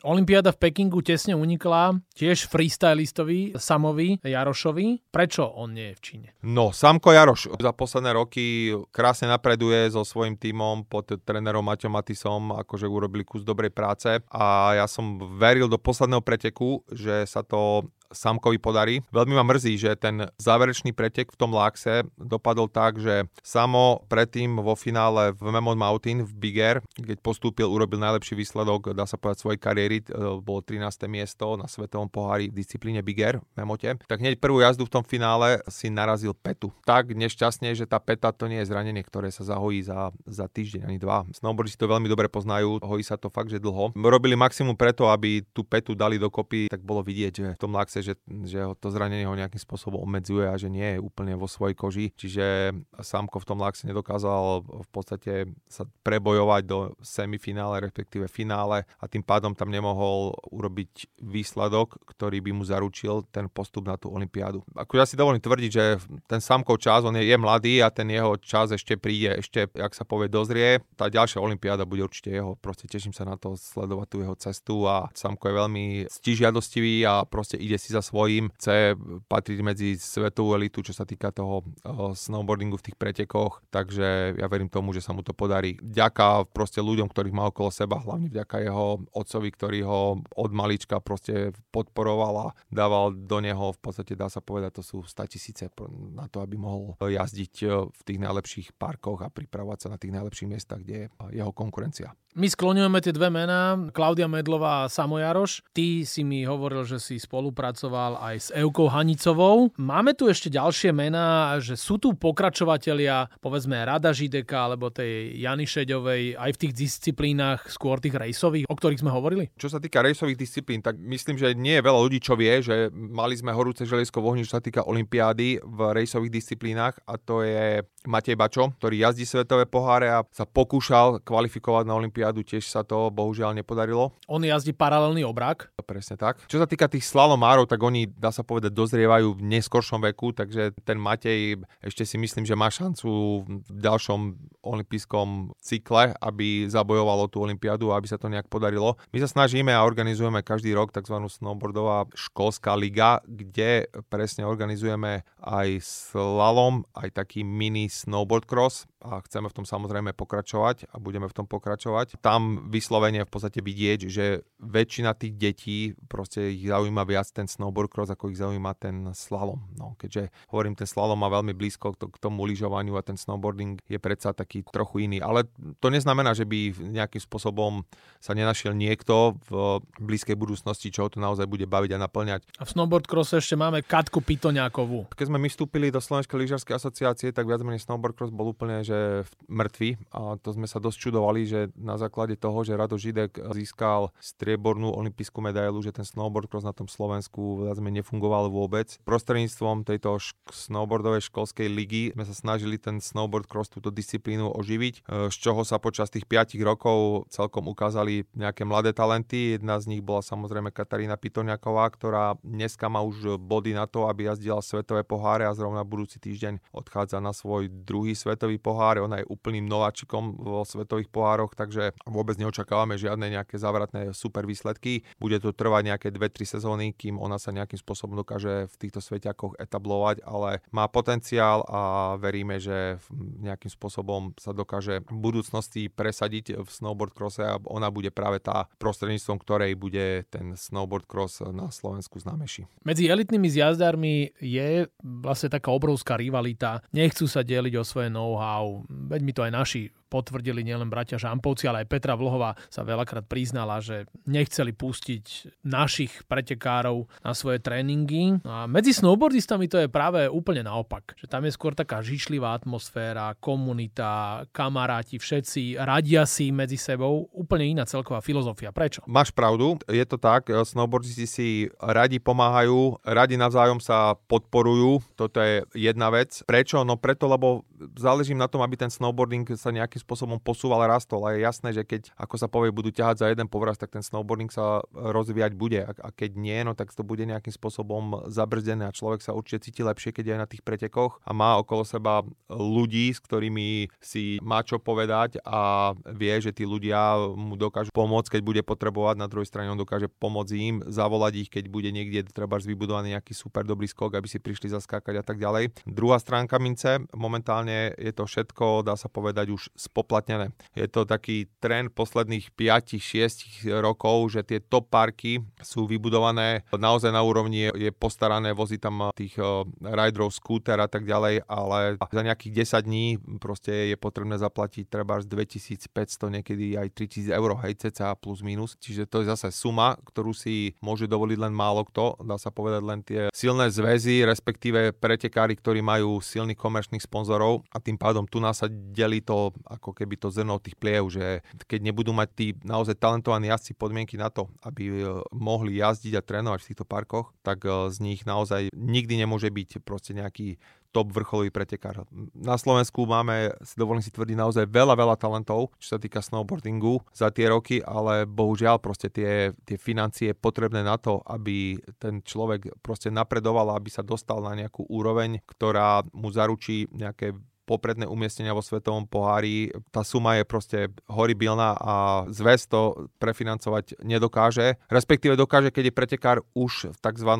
Olympiáda 0.08 0.56
v 0.56 0.72
Pekingu 0.72 1.04
tesne 1.04 1.36
unikla 1.36 2.00
tiež 2.16 2.48
freestylistovi 2.48 3.60
Samovi 3.60 4.24
Jarošovi. 4.24 5.12
Prečo 5.12 5.44
on 5.44 5.76
nie 5.76 5.92
je 5.92 5.96
v 6.00 6.02
Číne? 6.02 6.28
No, 6.48 6.72
Samko 6.72 7.12
Jaroš 7.12 7.52
za 7.60 7.76
posledné 7.76 8.16
roky 8.16 8.72
krásne 8.96 9.28
napreduje 9.28 9.92
so 9.92 10.08
svojím 10.08 10.40
tímom 10.40 10.88
pod 10.88 11.12
trénerom 11.12 11.60
Maťom 11.60 11.92
Matisom, 11.92 12.56
akože 12.56 12.88
urobili 12.88 13.28
kus 13.28 13.44
dobrej 13.44 13.76
práce 13.76 14.24
a 14.32 14.80
ja 14.80 14.88
som 14.88 15.20
veril 15.36 15.68
do 15.68 15.76
posledného 15.76 16.24
preteku, 16.24 16.88
že 16.88 17.28
sa 17.28 17.44
to 17.44 17.92
Samkovi 18.12 18.58
podarí. 18.58 19.04
Veľmi 19.12 19.36
ma 19.36 19.44
mrzí, 19.48 19.80
že 19.80 19.92
ten 20.00 20.28
záverečný 20.40 20.92
pretek 20.92 21.32
v 21.34 21.40
tom 21.40 21.52
Lákse 21.54 22.08
dopadol 22.18 22.68
tak, 22.72 23.00
že 23.00 23.28
Samo 23.44 24.04
predtým 24.12 24.60
vo 24.60 24.76
finále 24.76 25.32
v 25.32 25.50
Memon 25.50 25.80
Mountain 25.80 26.28
v 26.28 26.32
Big 26.36 26.58
Air, 26.60 26.84
keď 27.00 27.20
postúpil, 27.24 27.68
urobil 27.70 28.02
najlepší 28.02 28.36
výsledok, 28.36 28.92
dá 28.92 29.08
sa 29.08 29.16
povedať, 29.16 29.40
svojej 29.44 29.60
kariéry, 29.62 29.98
e, 30.04 30.06
bolo 30.44 30.60
13. 30.60 31.08
miesto 31.08 31.56
na 31.56 31.70
svetovom 31.70 32.12
pohári 32.12 32.52
v 32.52 32.60
disciplíne 32.60 33.00
Big 33.00 33.18
Air 33.24 33.40
v 33.40 33.54
Memote. 33.56 33.96
Tak 34.04 34.20
hneď 34.20 34.42
prvú 34.42 34.60
jazdu 34.60 34.84
v 34.84 34.94
tom 35.00 35.04
finále 35.06 35.64
si 35.72 35.88
narazil 35.88 36.36
petu. 36.36 36.74
Tak 36.84 37.16
nešťastne, 37.16 37.72
že 37.72 37.88
tá 37.88 38.02
peta 38.04 38.36
to 38.36 38.52
nie 38.52 38.62
je 38.64 38.70
zranenie, 38.70 39.02
ktoré 39.06 39.32
sa 39.32 39.48
zahojí 39.48 39.86
za, 39.86 40.12
za 40.28 40.46
týždeň 40.52 40.90
ani 40.90 40.98
dva. 41.00 41.24
Snowboardisti 41.32 41.80
to 41.80 41.88
veľmi 41.88 42.12
dobre 42.12 42.28
poznajú, 42.28 42.84
hojí 42.84 43.04
sa 43.06 43.16
to 43.16 43.32
fakt, 43.32 43.54
že 43.54 43.64
dlho. 43.64 43.96
Robili 43.96 44.36
maximum 44.36 44.76
preto, 44.76 45.08
aby 45.08 45.46
tú 45.56 45.64
petu 45.64 45.96
dali 45.96 46.20
dokopy, 46.20 46.68
tak 46.68 46.84
bolo 46.84 47.00
vidieť, 47.00 47.34
že 47.34 47.48
v 47.56 47.62
tom 47.62 47.74
Lákse 47.74 47.97
zase, 47.98 48.14
že, 48.14 48.14
že 48.46 48.60
to 48.78 48.88
zranenie 48.94 49.26
ho 49.26 49.34
nejakým 49.34 49.60
spôsobom 49.60 50.02
obmedzuje 50.06 50.46
a 50.46 50.56
že 50.56 50.70
nie 50.70 50.98
je 50.98 51.00
úplne 51.02 51.34
vo 51.34 51.50
svojej 51.50 51.74
koži. 51.74 52.06
Čiže 52.14 52.78
Samko 53.02 53.42
v 53.42 53.48
tom 53.50 53.60
laxe 53.62 53.90
nedokázal 53.90 54.64
v 54.66 54.90
podstate 54.94 55.34
sa 55.66 55.84
prebojovať 56.06 56.62
do 56.66 56.78
semifinále, 57.02 57.82
respektíve 57.82 58.30
finále 58.30 58.86
a 59.02 59.06
tým 59.10 59.26
pádom 59.26 59.58
tam 59.58 59.74
nemohol 59.74 60.38
urobiť 60.54 61.22
výsledok, 61.22 61.98
ktorý 62.06 62.42
by 62.42 62.52
mu 62.54 62.64
zaručil 62.64 63.26
ten 63.34 63.50
postup 63.50 63.90
na 63.90 63.98
tú 63.98 64.14
olympiádu. 64.14 64.62
Ako 64.78 65.02
ja 65.02 65.06
si 65.10 65.18
dovolím 65.18 65.42
tvrdiť, 65.42 65.72
že 65.72 65.98
ten 66.30 66.42
Samkov 66.44 66.80
čas, 66.82 67.04
on 67.04 67.18
je, 67.18 67.26
je 67.26 67.38
mladý 67.38 67.82
a 67.82 67.90
ten 67.90 68.08
jeho 68.08 68.38
čas 68.38 68.70
ešte 68.74 68.96
príde, 69.00 69.42
ešte, 69.42 69.66
jak 69.74 69.94
sa 69.94 70.06
povie, 70.06 70.30
dozrie. 70.30 70.84
Tá 70.94 71.10
ďalšia 71.10 71.42
olympiáda 71.42 71.88
bude 71.88 72.06
určite 72.06 72.30
jeho. 72.30 72.60
Proste 72.60 72.86
teším 72.86 73.16
sa 73.16 73.26
na 73.26 73.40
to 73.40 73.58
sledovať 73.58 74.08
tú 74.08 74.18
jeho 74.22 74.36
cestu 74.38 74.76
a 74.86 75.10
Samko 75.14 75.50
je 75.50 75.56
veľmi 75.56 75.86
stižiadostivý 76.12 77.08
a 77.08 77.24
proste 77.26 77.56
ide 77.58 77.80
si 77.80 77.87
si 77.88 77.96
za 77.96 78.04
svojím, 78.04 78.52
chce 78.60 79.00
patriť 79.32 79.60
medzi 79.64 79.96
svetovú 79.96 80.60
elitu, 80.60 80.84
čo 80.84 80.92
sa 80.92 81.08
týka 81.08 81.32
toho 81.32 81.64
uh, 81.64 82.12
snowboardingu 82.12 82.76
v 82.76 82.92
tých 82.92 82.98
pretekoch, 83.00 83.64
takže 83.72 84.36
ja 84.36 84.48
verím 84.52 84.68
tomu, 84.68 84.92
že 84.92 85.00
sa 85.00 85.16
mu 85.16 85.24
to 85.24 85.32
podarí. 85.32 85.80
Ďaká 85.80 86.52
proste 86.52 86.84
ľuďom, 86.84 87.08
ktorých 87.08 87.36
má 87.36 87.48
okolo 87.48 87.72
seba, 87.72 88.04
hlavne 88.04 88.28
vďaka 88.28 88.60
jeho 88.60 89.08
otcovi, 89.16 89.50
ktorý 89.56 89.80
ho 89.88 90.02
od 90.20 90.52
malička 90.52 91.00
proste 91.00 91.56
podporoval 91.72 92.52
a 92.52 92.54
dával 92.68 93.16
do 93.16 93.40
neho, 93.40 93.72
v 93.72 93.80
podstate 93.80 94.20
dá 94.20 94.28
sa 94.28 94.44
povedať, 94.44 94.82
to 94.82 94.84
sú 94.84 94.98
100 95.08 95.34
tisíce 95.34 95.64
na 96.12 96.28
to, 96.28 96.44
aby 96.44 96.60
mohol 96.60 96.98
jazdiť 97.00 97.54
e, 97.64 97.66
v 97.88 98.02
tých 98.04 98.20
najlepších 98.20 98.68
parkoch 98.76 99.24
a 99.24 99.32
pripravovať 99.32 99.88
sa 99.88 99.88
na 99.94 99.98
tých 100.02 100.12
najlepších 100.12 100.50
miestach, 100.50 100.82
kde 100.82 101.08
je 101.08 101.38
jeho 101.38 101.52
konkurencia. 101.56 102.12
My 102.38 102.46
skloňujeme 102.46 103.02
tie 103.02 103.18
dve 103.18 103.34
mená, 103.34 103.90
Klaudia 103.90 104.30
Medlová 104.30 104.86
a 104.86 104.92
Samo 104.94 105.18
Jaroš. 105.18 105.66
Ty 105.74 106.06
si 106.06 106.22
mi 106.22 106.46
hovoril, 106.46 106.86
že 106.86 107.02
si 107.02 107.18
spolupracoval 107.18 107.77
aj 107.86 108.36
s 108.38 108.50
Eukou 108.52 108.92
Hanicovou. 108.92 109.72
Máme 109.78 110.18
tu 110.18 110.28
ešte 110.28 110.50
ďalšie 110.50 110.90
mená, 110.92 111.58
že 111.62 111.78
sú 111.78 112.02
tu 112.02 112.18
pokračovatelia, 112.18 113.30
povedzme 113.40 113.78
Rada 113.86 114.12
Žideka 114.12 114.70
alebo 114.70 114.90
tej 114.90 115.38
Jany 115.38 115.70
Šeďovej 115.70 116.36
aj 116.36 116.52
v 116.54 116.62
tých 116.66 116.74
disciplínach, 116.74 117.70
skôr 117.72 118.02
tých 118.04 118.18
rejsových, 118.20 118.68
o 118.68 118.76
ktorých 118.76 119.02
sme 119.02 119.14
hovorili? 119.14 119.50
Čo 119.56 119.72
sa 119.72 119.80
týka 119.80 120.04
rejsových 120.04 120.38
disciplín, 120.38 120.84
tak 120.84 121.00
myslím, 121.00 121.40
že 121.40 121.56
nie 121.56 121.78
je 121.78 121.86
veľa 121.86 122.00
ľudí, 122.04 122.20
čo 122.20 122.36
vie, 122.36 122.60
že 122.60 122.90
mali 122.94 123.38
sme 123.38 123.56
horúce 123.56 123.86
želiesko 123.88 124.20
v 124.20 124.28
ohni, 124.36 124.44
čo 124.44 124.58
sa 124.58 124.64
týka 124.64 124.84
olympiády 124.84 125.62
v 125.64 125.80
rejsových 125.94 126.34
disciplínach 126.34 126.98
a 127.06 127.16
to 127.16 127.46
je 127.46 127.86
Matej 128.10 128.40
Bačo, 128.40 128.74
ktorý 128.82 129.06
jazdí 129.06 129.28
svetové 129.28 129.68
poháre 129.68 130.10
a 130.10 130.24
sa 130.34 130.48
pokúšal 130.48 131.22
kvalifikovať 131.22 131.84
na 131.86 131.94
olympiádu 131.94 132.08
olympiádu, 132.08 132.42
tiež 132.42 132.66
sa 132.72 132.88
to 132.88 133.12
bohužiaľ 133.12 133.52
nepodarilo. 133.54 134.16
On 134.32 134.40
jazdí 134.40 134.72
paralelný 134.72 135.28
obrak. 135.28 135.70
Presne 135.88 136.16
tak. 136.20 136.44
Čo 136.48 136.60
sa 136.60 136.68
týka 136.68 136.88
tých 136.88 137.04
slalomárov, 137.04 137.67
tak 137.68 137.84
oni, 137.84 138.08
dá 138.08 138.32
sa 138.32 138.48
povedať, 138.48 138.72
dozrievajú 138.72 139.36
v 139.36 139.46
neskoršom 139.52 140.00
veku, 140.08 140.32
takže 140.32 140.72
ten 140.88 140.96
Matej 140.96 141.60
ešte 141.84 142.08
si 142.08 142.16
myslím, 142.16 142.48
že 142.48 142.56
má 142.56 142.72
šancu 142.72 143.10
v 143.44 143.80
ďalšom 143.84 144.20
olympijskom 144.64 145.52
cykle, 145.60 146.16
aby 146.18 146.72
zabojovalo 146.72 147.28
tú 147.28 147.44
olympiádu 147.44 147.92
aby 147.98 148.08
sa 148.08 148.22
to 148.22 148.30
nejak 148.30 148.46
podarilo. 148.48 148.96
My 149.10 149.18
sa 149.20 149.30
snažíme 149.30 149.74
a 149.74 149.84
organizujeme 149.84 150.46
každý 150.46 150.72
rok 150.78 150.94
tzv. 150.94 151.18
snowboardová 151.18 152.06
školská 152.14 152.78
liga, 152.78 153.20
kde 153.26 153.90
presne 154.08 154.46
organizujeme 154.46 155.26
aj 155.42 155.82
slalom, 155.82 156.86
aj 156.94 157.18
taký 157.18 157.42
mini 157.42 157.90
snowboard 157.90 158.46
cross 158.46 158.86
a 159.02 159.22
chceme 159.26 159.50
v 159.50 159.58
tom 159.62 159.66
samozrejme 159.66 160.14
pokračovať 160.14 160.90
a 160.94 160.96
budeme 161.02 161.30
v 161.30 161.36
tom 161.36 161.46
pokračovať. 161.50 162.22
Tam 162.22 162.70
vyslovene 162.70 163.26
v 163.26 163.32
podstate 163.32 163.62
vidieť, 163.62 164.00
že 164.10 164.46
väčšina 164.62 165.18
tých 165.18 165.34
detí 165.38 165.80
proste 166.10 166.54
ich 166.54 166.66
zaujíma 166.66 167.06
viac 167.06 167.30
ten 167.34 167.50
snowboard 167.58 167.90
cross, 167.90 168.14
ako 168.14 168.30
ich 168.30 168.38
zaujíma 168.38 168.78
ten 168.78 169.10
slalom. 169.18 169.66
No, 169.74 169.98
keďže 169.98 170.30
hovorím, 170.54 170.78
ten 170.78 170.86
slalom 170.86 171.18
má 171.18 171.28
veľmi 171.34 171.58
blízko 171.58 171.98
k 171.98 172.18
tomu 172.22 172.46
lyžovaniu 172.46 172.94
a 172.94 173.02
ten 173.02 173.18
snowboarding 173.18 173.82
je 173.90 173.98
predsa 173.98 174.38
taký 174.38 174.62
trochu 174.70 175.10
iný. 175.10 175.18
Ale 175.18 175.50
to 175.82 175.90
neznamená, 175.90 176.38
že 176.38 176.46
by 176.46 176.78
nejakým 176.94 177.20
spôsobom 177.26 177.82
sa 178.22 178.38
nenašiel 178.38 178.78
niekto 178.78 179.42
v 179.50 179.82
blízkej 179.98 180.38
budúcnosti, 180.38 180.94
čo 180.94 181.10
to 181.10 181.18
naozaj 181.18 181.50
bude 181.50 181.66
baviť 181.66 181.98
a 181.98 182.04
naplňať. 182.06 182.42
A 182.62 182.64
v 182.68 182.70
snowboard 182.70 183.10
crosse 183.10 183.42
ešte 183.42 183.58
máme 183.58 183.82
Katku 183.82 184.22
Pitoňákovú. 184.22 185.10
Keď 185.18 185.26
sme 185.32 185.42
my 185.42 185.50
vstúpili 185.50 185.90
do 185.90 185.98
Slovenskej 185.98 186.38
lyžiarskej 186.38 186.78
asociácie, 186.78 187.30
tak 187.34 187.50
viac 187.50 187.64
menej 187.66 187.82
snowboard 187.82 188.14
cross 188.14 188.30
bol 188.30 188.54
úplne, 188.54 188.86
že 188.86 189.26
mŕtvy 189.50 189.98
a 190.12 190.36
to 190.38 190.54
sme 190.54 190.68
sa 190.68 190.78
dosť 190.84 190.98
čudovali, 191.10 191.42
že 191.48 191.60
na 191.80 191.96
základe 191.96 192.36
toho, 192.36 192.62
že 192.68 192.76
Rado 192.76 193.00
Židek 193.00 193.40
získal 193.56 194.12
striebornú 194.20 194.92
olympijskú 194.92 195.40
medailu, 195.40 195.80
že 195.80 195.96
ten 195.96 196.04
snowboard 196.04 196.52
cross 196.52 196.68
na 196.68 196.76
tom 196.76 196.92
Slovensku 196.92 197.47
viac 197.66 197.80
nefungoval 197.80 198.52
vôbec. 198.52 199.00
Prostredníctvom 199.08 199.88
tejto 199.88 200.20
š- 200.20 200.36
snowboardovej 200.52 201.32
školskej 201.32 201.72
ligy 201.72 202.04
sme 202.14 202.28
sa 202.28 202.36
snažili 202.36 202.76
ten 202.76 203.00
snowboard 203.00 203.48
cross 203.48 203.72
túto 203.72 203.90
disciplínu 203.90 204.52
oživiť, 204.54 204.96
e, 205.08 205.32
z 205.32 205.36
čoho 205.40 205.64
sa 205.64 205.80
počas 205.80 206.12
tých 206.12 206.28
5 206.28 206.60
rokov 206.62 207.26
celkom 207.32 207.72
ukázali 207.72 208.28
nejaké 208.36 208.68
mladé 208.68 208.92
talenty. 208.92 209.56
Jedna 209.56 209.80
z 209.80 209.96
nich 209.96 210.04
bola 210.04 210.20
samozrejme 210.20 210.76
Katarína 210.76 211.16
Pitoniaková, 211.16 211.88
ktorá 211.96 212.36
dneska 212.44 212.92
má 212.92 213.00
už 213.02 213.40
body 213.40 213.72
na 213.72 213.88
to, 213.88 214.12
aby 214.12 214.28
jazdila 214.28 214.60
svetové 214.60 215.08
poháre 215.08 215.48
a 215.48 215.56
zrovna 215.56 215.88
budúci 215.88 216.20
týždeň 216.20 216.60
odchádza 216.76 217.24
na 217.24 217.32
svoj 217.32 217.72
druhý 217.72 218.12
svetový 218.18 218.60
pohár 218.60 218.98
ona 219.08 219.22
je 219.22 219.30
úplným 219.30 219.66
nováčikom 219.70 220.36
vo 220.38 220.66
svetových 220.66 221.08
pohároch, 221.08 221.54
takže 221.54 221.94
vôbec 222.04 222.36
neočakávame 222.36 222.98
žiadne 222.98 223.30
nejaké 223.32 223.56
závratné 223.56 224.12
super 224.12 224.44
výsledky. 224.44 225.06
Bude 225.22 225.38
to 225.40 225.54
trvať 225.54 225.94
nejaké 225.94 226.08
2-3 226.10 226.58
sezóny, 226.58 226.86
kým 226.92 227.22
ona 227.22 227.37
sa 227.38 227.56
nejakým 227.56 227.80
spôsobom 227.80 228.18
dokáže 228.18 228.70
v 228.70 228.76
týchto 228.78 229.02
sveťakoch 229.02 229.58
etablovať, 229.62 230.26
ale 230.26 230.62
má 230.74 230.86
potenciál 230.92 231.64
a 231.66 232.14
veríme, 232.20 232.62
že 232.62 233.02
nejakým 233.42 233.72
spôsobom 233.72 234.34
sa 234.38 234.52
dokáže 234.54 235.06
v 235.08 235.18
budúcnosti 235.18 235.90
presadiť 235.90 236.60
v 236.62 236.70
snowboard 236.70 237.14
crosse 237.14 237.42
a 237.46 237.62
ona 237.70 237.90
bude 237.90 238.14
práve 238.14 238.42
tá 238.42 238.70
prostredníctvom, 238.82 239.38
ktorej 239.42 239.74
bude 239.78 240.26
ten 240.30 240.58
snowboard 240.58 241.06
cross 241.06 241.40
na 241.42 241.70
Slovensku 241.70 242.20
známejší. 242.20 242.70
Medzi 242.84 243.08
elitnými 243.08 243.50
zjazdármi 243.50 244.34
je 244.42 244.90
vlastne 245.02 245.50
taká 245.54 245.72
obrovská 245.72 246.18
rivalita. 246.18 246.82
Nechcú 246.92 247.30
sa 247.30 247.46
deliť 247.46 247.74
o 247.78 247.88
svoje 247.88 248.10
know-how, 248.12 248.84
veď 248.90 249.22
mi 249.24 249.34
to 249.34 249.46
aj 249.46 249.52
naši 249.54 249.82
potvrdili 250.08 250.64
nielen 250.64 250.88
bratia 250.88 251.20
Žampovci, 251.20 251.68
ale 251.68 251.84
aj 251.84 251.92
Petra 251.92 252.16
Vlhová 252.16 252.56
sa 252.72 252.82
veľakrát 252.88 253.28
priznala, 253.28 253.84
že 253.84 254.08
nechceli 254.24 254.72
pustiť 254.72 255.60
našich 255.68 256.24
pretekárov 256.26 257.12
na 257.22 257.32
svoje 257.36 257.60
tréningy. 257.60 258.40
A 258.48 258.66
medzi 258.66 258.96
snowboardistami 258.96 259.68
to 259.68 259.84
je 259.84 259.92
práve 259.92 260.26
úplne 260.32 260.64
naopak. 260.64 261.14
Že 261.20 261.28
tam 261.28 261.44
je 261.44 261.52
skôr 261.52 261.76
taká 261.76 262.00
žišlivá 262.00 262.56
atmosféra, 262.56 263.36
komunita, 263.38 264.48
kamaráti, 264.56 265.20
všetci 265.20 265.78
radia 265.78 266.24
si 266.24 266.50
medzi 266.56 266.80
sebou. 266.80 267.28
Úplne 267.36 267.78
iná 267.78 267.84
celková 267.84 268.24
filozofia. 268.24 268.72
Prečo? 268.72 269.04
Máš 269.06 269.36
pravdu, 269.36 269.76
je 269.86 270.06
to 270.08 270.16
tak. 270.16 270.48
Snowboardisti 270.48 271.28
si 271.28 271.48
radi 271.78 272.18
pomáhajú, 272.24 273.04
radi 273.04 273.36
navzájom 273.36 273.84
sa 273.84 274.16
podporujú. 274.28 275.04
Toto 275.20 275.44
je 275.44 275.68
jedna 275.76 276.08
vec. 276.10 276.42
Prečo? 276.48 276.82
No 276.88 276.96
preto, 276.96 277.28
lebo 277.28 277.68
záleží 277.98 278.34
na 278.34 278.48
tom, 278.48 278.64
aby 278.64 278.80
ten 278.80 278.90
snowboarding 278.90 279.46
sa 279.58 279.70
nejaký 279.74 279.97
nejakým 279.98 280.06
spôsobom 280.06 280.38
posúval 280.38 280.86
rastol. 280.86 281.26
A 281.26 281.34
je 281.34 281.42
jasné, 281.42 281.74
že 281.74 281.82
keď, 281.82 282.14
ako 282.14 282.36
sa 282.38 282.46
povie, 282.46 282.70
budú 282.70 282.94
ťahať 282.94 283.26
za 283.26 283.28
jeden 283.34 283.50
povraz, 283.50 283.82
tak 283.82 283.90
ten 283.90 284.06
snowboarding 284.06 284.54
sa 284.54 284.86
rozvíjať 284.94 285.58
bude. 285.58 285.82
A, 285.82 285.92
a 285.98 286.10
keď 286.14 286.38
nie, 286.38 286.62
no 286.62 286.78
tak 286.78 286.94
to 286.94 287.02
bude 287.02 287.26
nejakým 287.26 287.50
spôsobom 287.50 288.30
zabrzdené 288.30 288.86
a 288.86 288.94
človek 288.94 289.26
sa 289.26 289.34
určite 289.34 289.66
cíti 289.66 289.82
lepšie, 289.82 290.14
keď 290.14 290.26
je 290.30 290.36
na 290.38 290.48
tých 290.48 290.62
pretekoch 290.62 291.18
a 291.26 291.34
má 291.34 291.58
okolo 291.58 291.82
seba 291.82 292.22
ľudí, 292.48 293.10
s 293.10 293.20
ktorými 293.20 293.90
si 293.98 294.38
má 294.46 294.62
čo 294.62 294.78
povedať 294.78 295.42
a 295.42 295.92
vie, 296.14 296.38
že 296.38 296.54
tí 296.54 296.64
ľudia 296.68 297.18
mu 297.34 297.58
dokážu 297.58 297.90
pomôcť, 297.90 298.38
keď 298.38 298.42
bude 298.46 298.62
potrebovať. 298.62 299.16
Na 299.18 299.26
druhej 299.26 299.50
strane 299.50 299.74
on 299.74 299.80
dokáže 299.80 300.12
pomôcť 300.22 300.54
im, 300.54 300.76
zavolať 300.86 301.34
ich, 301.48 301.50
keď 301.50 301.66
bude 301.74 301.90
niekde 301.90 302.30
treba 302.30 302.60
vybudovaný 302.62 303.16
nejaký 303.16 303.32
super 303.32 303.64
dobrý 303.64 303.88
skok, 303.88 304.20
aby 304.20 304.28
si 304.28 304.44
prišli 304.44 304.70
zaskákať 304.70 305.22
a 305.22 305.24
tak 305.24 305.40
ďalej. 305.40 305.88
Druhá 305.88 306.20
stránka 306.20 306.60
mince, 306.60 307.00
momentálne 307.16 307.96
je 307.96 308.12
to 308.12 308.28
všetko, 308.28 308.84
dá 308.84 309.00
sa 309.00 309.08
povedať, 309.08 309.56
už 309.56 309.72
spoplatnené. 309.88 310.52
Je 310.76 310.86
to 310.92 311.08
taký 311.08 311.48
trend 311.64 311.96
posledných 311.96 312.52
5-6 312.54 313.72
rokov, 313.80 314.36
že 314.36 314.44
tie 314.44 314.60
top 314.60 314.92
parky 314.92 315.40
sú 315.64 315.88
vybudované 315.88 316.68
naozaj 316.76 317.10
na 317.16 317.24
úrovni, 317.24 317.72
je 317.72 317.90
postarané, 317.96 318.52
vozí 318.52 318.78
tam 318.78 319.10
tých 319.16 319.40
riderov, 319.82 320.36
skúter 320.36 320.78
a 320.78 320.92
tak 320.92 321.08
ďalej, 321.08 321.48
ale 321.48 321.96
za 321.98 322.22
nejakých 322.22 322.68
10 322.68 322.88
dní 322.88 323.06
proste 323.40 323.92
je 323.92 323.98
potrebné 323.98 324.36
zaplatiť 324.38 324.86
treba 324.92 325.18
až 325.18 325.26
2500, 325.26 325.90
niekedy 326.30 326.76
aj 326.76 326.92
3000 326.94 327.32
eur, 327.32 327.50
hej, 327.64 327.74
cca 327.88 328.14
plus 328.20 328.44
minus. 328.44 328.76
Čiže 328.78 329.08
to 329.08 329.24
je 329.24 329.32
zase 329.32 329.56
suma, 329.56 329.96
ktorú 330.04 330.36
si 330.36 330.76
môže 330.84 331.08
dovoliť 331.08 331.38
len 331.40 331.54
málo 331.56 331.88
kto, 331.88 332.20
dá 332.28 332.36
sa 332.36 332.52
povedať 332.52 332.82
len 332.84 333.00
tie 333.02 333.22
silné 333.32 333.72
zväzy, 333.72 334.28
respektíve 334.28 334.92
pretekári, 334.98 335.56
ktorí 335.56 335.80
majú 335.80 336.20
silných 336.20 336.60
komerčných 336.60 337.04
sponzorov 337.04 337.64
a 337.72 337.78
tým 337.80 337.96
pádom 337.96 338.26
tu 338.28 338.42
nás 338.44 338.60
sa 338.60 338.68
delí 338.68 339.22
to 339.22 339.54
ako 339.78 339.94
keby 339.94 340.18
to 340.18 340.34
zrno 340.34 340.58
tých 340.58 340.76
pliev, 340.76 341.08
že 341.14 341.46
keď 341.70 341.80
nebudú 341.94 342.12
mať 342.12 342.30
tí 342.34 342.48
naozaj 342.66 342.98
talentovaní 342.98 343.48
jazdci 343.54 343.78
podmienky 343.78 344.18
na 344.18 344.34
to, 344.34 344.50
aby 344.66 344.84
e, 344.90 344.96
mohli 345.32 345.80
jazdiť 345.80 346.14
a 346.18 346.26
trénovať 346.26 346.60
v 346.66 346.68
týchto 346.74 346.86
parkoch, 346.86 347.32
tak 347.46 347.64
e, 347.64 347.94
z 347.94 347.98
nich 348.02 348.26
naozaj 348.26 348.74
nikdy 348.74 349.22
nemôže 349.22 349.54
byť 349.54 349.86
proste 349.86 350.18
nejaký 350.18 350.58
top 350.98 351.14
vrcholový 351.14 351.54
pretekár. 351.54 352.10
Na 352.34 352.58
Slovensku 352.58 353.06
máme, 353.06 353.54
si 353.62 353.78
dovolím 353.78 354.02
si 354.02 354.10
tvrdiť, 354.10 354.34
naozaj 354.34 354.66
veľa, 354.66 354.98
veľa 354.98 355.16
talentov, 355.20 355.70
čo 355.78 355.94
sa 355.94 356.00
týka 356.02 356.24
snowboardingu 356.24 357.04
za 357.14 357.30
tie 357.30 357.52
roky, 357.52 357.84
ale 357.84 358.26
bohužiaľ 358.26 358.82
proste 358.82 359.12
tie, 359.12 359.54
tie 359.68 359.78
financie 359.78 360.34
potrebné 360.34 360.82
na 360.82 360.98
to, 360.98 361.22
aby 361.28 361.78
ten 362.02 362.24
človek 362.24 362.82
proste 362.82 363.14
napredoval, 363.14 363.78
aby 363.78 363.94
sa 363.94 364.02
dostal 364.02 364.42
na 364.42 364.58
nejakú 364.58 364.88
úroveň, 364.90 365.44
ktorá 365.46 366.02
mu 366.16 366.34
zaručí 366.34 366.90
nejaké 366.90 367.36
popredné 367.68 368.08
umiestnenia 368.08 368.56
vo 368.56 368.64
svetovom 368.64 369.04
pohári. 369.04 369.76
Tá 369.92 370.08
suma 370.08 370.40
je 370.40 370.48
proste 370.48 370.80
horibilná 371.12 371.76
a 371.76 372.24
zväz 372.32 372.72
to 372.72 373.12
prefinancovať 373.20 374.00
nedokáže. 374.08 374.80
Respektíve 374.88 375.36
dokáže, 375.36 375.76
keď 375.76 375.92
je 375.92 375.98
pretekár 376.00 376.38
už 376.56 376.96
v 376.96 376.98
tzv. 377.04 377.32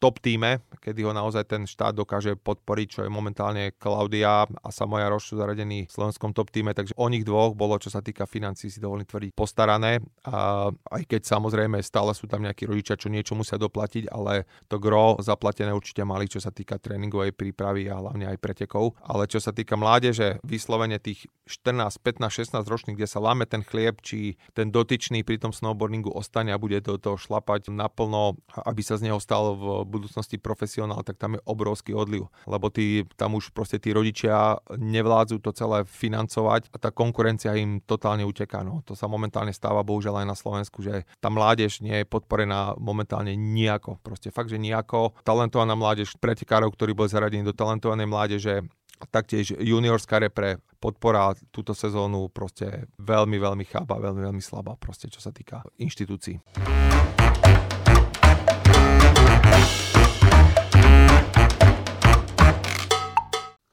top 0.00 0.16
týme, 0.24 0.64
kedy 0.80 1.04
ho 1.04 1.12
naozaj 1.12 1.44
ten 1.44 1.68
štát 1.68 1.92
dokáže 1.92 2.40
podporiť, 2.40 2.86
čo 2.88 3.00
je 3.04 3.10
momentálne 3.12 3.76
Klaudia 3.76 4.48
a 4.48 4.68
Samoja 4.72 5.12
Roš 5.12 5.36
zaradení 5.36 5.84
v 5.84 5.92
slovenskom 5.92 6.32
top 6.32 6.48
týme, 6.48 6.72
takže 6.72 6.96
o 6.96 7.10
nich 7.10 7.26
dvoch 7.26 7.52
bolo, 7.52 7.76
čo 7.76 7.92
sa 7.92 8.00
týka 8.00 8.24
financí, 8.24 8.72
si 8.72 8.80
dovolím 8.80 9.04
tvrdiť, 9.04 9.34
postarané. 9.34 10.00
A 10.24 10.70
aj 10.70 11.02
keď 11.04 11.26
samozrejme 11.26 11.82
stále 11.82 12.14
sú 12.14 12.30
tam 12.30 12.46
nejakí 12.46 12.64
rodičia, 12.64 12.94
čo 12.94 13.10
niečo 13.10 13.34
musia 13.34 13.58
doplatiť, 13.58 14.06
ale 14.08 14.46
to 14.70 14.78
gro 14.78 15.18
zaplatené 15.18 15.74
určite 15.74 16.06
mali, 16.06 16.30
čo 16.30 16.38
sa 16.38 16.54
týka 16.54 16.78
tréningovej 16.78 17.34
prípravy 17.34 17.90
a 17.90 17.98
hlavne 17.98 18.30
aj 18.30 18.38
pretekov. 18.38 18.94
Ale 19.02 19.26
čo 19.26 19.42
sa 19.42 19.50
týka 19.50 19.65
týka 19.66 19.74
mládeže, 19.74 20.38
vyslovene 20.46 21.02
tých 21.02 21.26
14, 21.50 21.98
15, 21.98 22.62
16 22.62 22.70
ročných, 22.70 22.94
kde 22.94 23.10
sa 23.10 23.18
láme 23.18 23.50
ten 23.50 23.66
chlieb, 23.66 23.98
či 23.98 24.38
ten 24.54 24.70
dotyčný 24.70 25.26
pri 25.26 25.42
tom 25.42 25.50
snowboardingu 25.50 26.14
ostane 26.14 26.54
a 26.54 26.62
bude 26.62 26.78
do 26.78 26.94
toho 27.02 27.18
šlapať 27.18 27.74
naplno, 27.74 28.38
aby 28.62 28.82
sa 28.86 28.94
z 28.94 29.10
neho 29.10 29.18
stal 29.18 29.58
v 29.58 29.82
budúcnosti 29.82 30.38
profesionál, 30.38 31.02
tak 31.02 31.18
tam 31.18 31.34
je 31.34 31.42
obrovský 31.42 31.98
odliv. 31.98 32.30
Lebo 32.46 32.70
tí, 32.70 33.02
tam 33.18 33.34
už 33.34 33.50
proste 33.50 33.82
tí 33.82 33.90
rodičia 33.90 34.62
nevládzu 34.70 35.42
to 35.42 35.50
celé 35.50 35.82
financovať 35.82 36.70
a 36.70 36.76
tá 36.78 36.94
konkurencia 36.94 37.58
im 37.58 37.82
totálne 37.82 38.22
uteká. 38.22 38.62
No. 38.62 38.86
To 38.86 38.94
sa 38.94 39.10
momentálne 39.10 39.50
stáva 39.50 39.82
bohužiaľ 39.82 40.22
aj 40.22 40.30
na 40.30 40.38
Slovensku, 40.38 40.78
že 40.78 41.02
tá 41.18 41.26
mládež 41.26 41.82
nie 41.82 42.06
je 42.06 42.06
podporená 42.06 42.78
momentálne 42.78 43.34
nejako. 43.34 43.98
Proste 43.98 44.30
fakt, 44.30 44.54
že 44.54 44.62
nejako. 44.62 45.18
Talentovaná 45.26 45.74
mládež, 45.74 46.14
pretekárov, 46.22 46.70
ktorí 46.70 46.94
boli 46.94 47.10
zaradení 47.10 47.42
do 47.42 47.54
talentovanej 47.54 48.06
mládeže, 48.06 48.54
Taktiež 48.96 49.56
juniorská 49.60 50.16
repre 50.20 50.60
podpora 50.80 51.36
túto 51.52 51.72
sezónu 51.76 52.28
proste 52.32 52.88
veľmi, 53.00 53.36
veľmi 53.36 53.64
chába, 53.68 54.00
veľmi, 54.00 54.24
veľmi 54.28 54.42
slabá 54.44 54.76
proste, 54.76 55.08
čo 55.12 55.20
sa 55.20 55.32
týka 55.32 55.64
inštitúcií. 55.80 56.40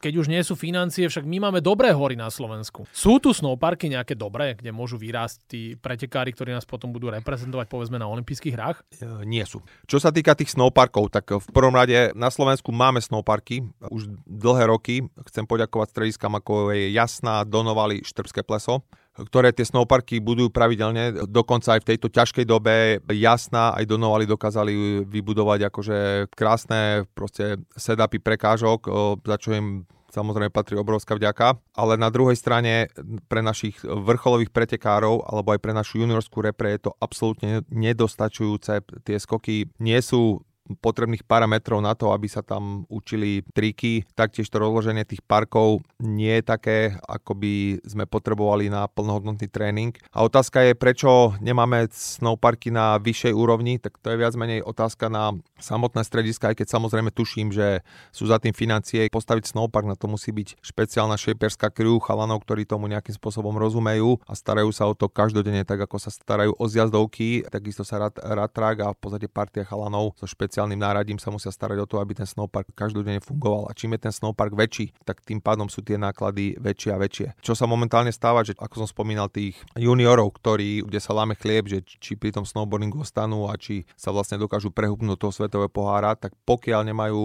Keď 0.04 0.20
už 0.20 0.28
nie 0.28 0.44
sú 0.44 0.60
financie, 0.60 1.08
však 1.08 1.24
my 1.24 1.48
máme 1.48 1.64
dobré 1.64 1.96
hory 1.96 2.20
na 2.20 2.28
Slovensku. 2.28 2.84
Sú 2.92 3.24
tu 3.24 3.32
snowparky 3.32 3.88
nejaké 3.88 4.20
dobré, 4.20 4.60
kde 4.60 4.76
môžu 4.76 5.00
vyrásť 5.00 5.48
tí 5.48 5.62
pretekári, 5.80 6.36
ktorí 6.36 6.52
nás 6.52 6.68
potom 6.68 6.92
budú 6.92 7.08
reprezentovať 7.08 7.72
povedzme 7.72 7.96
na 7.96 8.12
olympijských 8.12 8.52
hrách? 8.52 8.84
E, 9.00 9.24
nie 9.24 9.48
sú. 9.48 9.64
Čo 9.88 10.04
sa 10.04 10.12
týka 10.12 10.36
tých 10.36 10.52
snowparkov, 10.52 11.08
tak 11.08 11.40
v 11.40 11.48
prvom 11.56 11.72
rade 11.72 12.12
na 12.20 12.28
Slovensku 12.28 12.76
máme 12.76 13.00
snowparky 13.00 13.64
už 13.88 14.12
dlhé 14.28 14.68
roky. 14.68 15.08
Chcem 15.32 15.48
poďakovať 15.48 15.96
strediskám 15.96 16.36
ako 16.36 16.76
je 16.76 16.92
Jasná, 16.92 17.48
Donovali, 17.48 18.04
Štrbské 18.04 18.44
pleso 18.44 18.84
ktoré 19.14 19.54
tie 19.54 19.62
snowparky 19.62 20.18
budujú 20.18 20.50
pravidelne. 20.50 21.30
Dokonca 21.30 21.78
aj 21.78 21.86
v 21.86 21.90
tejto 21.94 22.10
ťažkej 22.10 22.46
dobe 22.50 22.98
jasná 23.14 23.78
aj 23.78 23.86
Donovali 23.86 24.26
dokázali 24.26 25.06
vybudovať 25.06 25.70
akože 25.70 25.98
krásne 26.34 27.06
proste 27.14 27.62
setupy 27.78 28.18
prekážok, 28.18 28.90
za 29.22 29.38
čo 29.38 29.54
im 29.54 29.86
samozrejme 30.14 30.54
patrí 30.54 30.78
obrovská 30.78 31.18
vďaka, 31.18 31.58
ale 31.74 31.98
na 31.98 32.14
druhej 32.14 32.38
strane 32.38 32.94
pre 33.26 33.42
našich 33.42 33.82
vrcholových 33.82 34.54
pretekárov 34.54 35.26
alebo 35.26 35.58
aj 35.58 35.60
pre 35.62 35.74
našu 35.74 36.06
juniorskú 36.06 36.46
repre 36.46 36.78
je 36.78 36.86
to 36.86 36.92
absolútne 37.02 37.66
nedostačujúce. 37.74 38.86
Tie 39.10 39.18
skoky 39.18 39.74
nie 39.82 39.98
sú 40.06 40.46
potrebných 40.80 41.28
parametrov 41.28 41.84
na 41.84 41.92
to, 41.94 42.16
aby 42.16 42.32
sa 42.32 42.40
tam 42.40 42.88
učili 42.88 43.44
triky. 43.52 44.08
Taktiež 44.16 44.48
to 44.48 44.64
rozloženie 44.64 45.04
tých 45.04 45.22
parkov 45.24 45.84
nie 46.00 46.40
je 46.40 46.44
také, 46.44 46.78
ako 47.04 47.36
by 47.36 47.54
sme 47.84 48.08
potrebovali 48.08 48.72
na 48.72 48.88
plnohodnotný 48.88 49.48
tréning. 49.52 49.92
A 50.16 50.24
otázka 50.24 50.64
je, 50.64 50.74
prečo 50.76 51.36
nemáme 51.44 51.92
snowparky 51.92 52.72
na 52.72 52.96
vyššej 53.00 53.34
úrovni, 53.36 53.80
tak 53.80 54.00
to 54.00 54.16
je 54.16 54.20
viac 54.20 54.34
menej 54.40 54.64
otázka 54.64 55.12
na 55.12 55.36
samotné 55.60 56.04
strediska, 56.08 56.52
aj 56.52 56.64
keď 56.64 56.68
samozrejme 56.72 57.12
tuším, 57.12 57.52
že 57.52 57.84
sú 58.16 58.28
za 58.28 58.40
tým 58.40 58.56
financie. 58.56 59.12
Postaviť 59.12 59.52
snowpark 59.52 59.88
na 59.88 60.00
to 60.00 60.08
musí 60.08 60.32
byť 60.32 60.64
špeciálna 60.64 61.20
šeperská 61.20 61.72
crew 61.72 62.00
chalanov, 62.00 62.44
ktorí 62.48 62.64
tomu 62.64 62.88
nejakým 62.88 63.16
spôsobom 63.16 63.56
rozumejú 63.60 64.20
a 64.28 64.34
starajú 64.36 64.72
sa 64.72 64.88
o 64.88 64.96
to 64.96 65.12
každodenne, 65.12 65.68
tak 65.68 65.84
ako 65.84 66.00
sa 66.00 66.10
starajú 66.12 66.56
o 66.56 66.66
zjazdovky, 66.68 67.44
takisto 67.52 67.84
sa 67.84 68.08
rad, 68.08 68.16
rad 68.20 68.52
a 68.80 68.96
v 68.96 69.00
podstate 69.00 69.28
partia 69.28 69.68
chalanov 69.68 70.16
so 70.16 70.30
špeciálnym 70.30 70.53
špeciálnym 70.54 70.86
náradím 70.86 71.18
sa 71.18 71.34
musia 71.34 71.50
starať 71.50 71.82
o 71.82 71.90
to, 71.90 71.98
aby 71.98 72.14
ten 72.14 72.30
snowpark 72.30 72.78
každodenne 72.78 73.18
fungoval. 73.18 73.66
A 73.66 73.74
čím 73.74 73.98
je 73.98 74.06
ten 74.06 74.14
snowpark 74.14 74.54
väčší, 74.54 74.94
tak 75.02 75.26
tým 75.26 75.42
pádom 75.42 75.66
sú 75.66 75.82
tie 75.82 75.98
náklady 75.98 76.62
väčšie 76.62 76.94
a 76.94 77.02
väčšie. 77.02 77.28
Čo 77.42 77.58
sa 77.58 77.66
momentálne 77.66 78.14
stáva, 78.14 78.46
že 78.46 78.54
ako 78.54 78.86
som 78.86 78.88
spomínal 78.94 79.34
tých 79.34 79.58
juniorov, 79.74 80.30
ktorí, 80.38 80.86
kde 80.86 81.02
sa 81.02 81.18
láme 81.18 81.34
chlieb, 81.34 81.66
že 81.66 81.82
či 81.82 82.14
pri 82.14 82.38
tom 82.38 82.46
snowboardingu 82.46 83.02
ostanú 83.02 83.50
a 83.50 83.58
či 83.58 83.90
sa 83.98 84.14
vlastne 84.14 84.38
dokážu 84.38 84.70
prehúbnúť 84.70 85.18
toho 85.18 85.34
svetového 85.34 85.74
pohára, 85.74 86.14
tak 86.14 86.38
pokiaľ 86.46 86.86
nemajú 86.86 87.22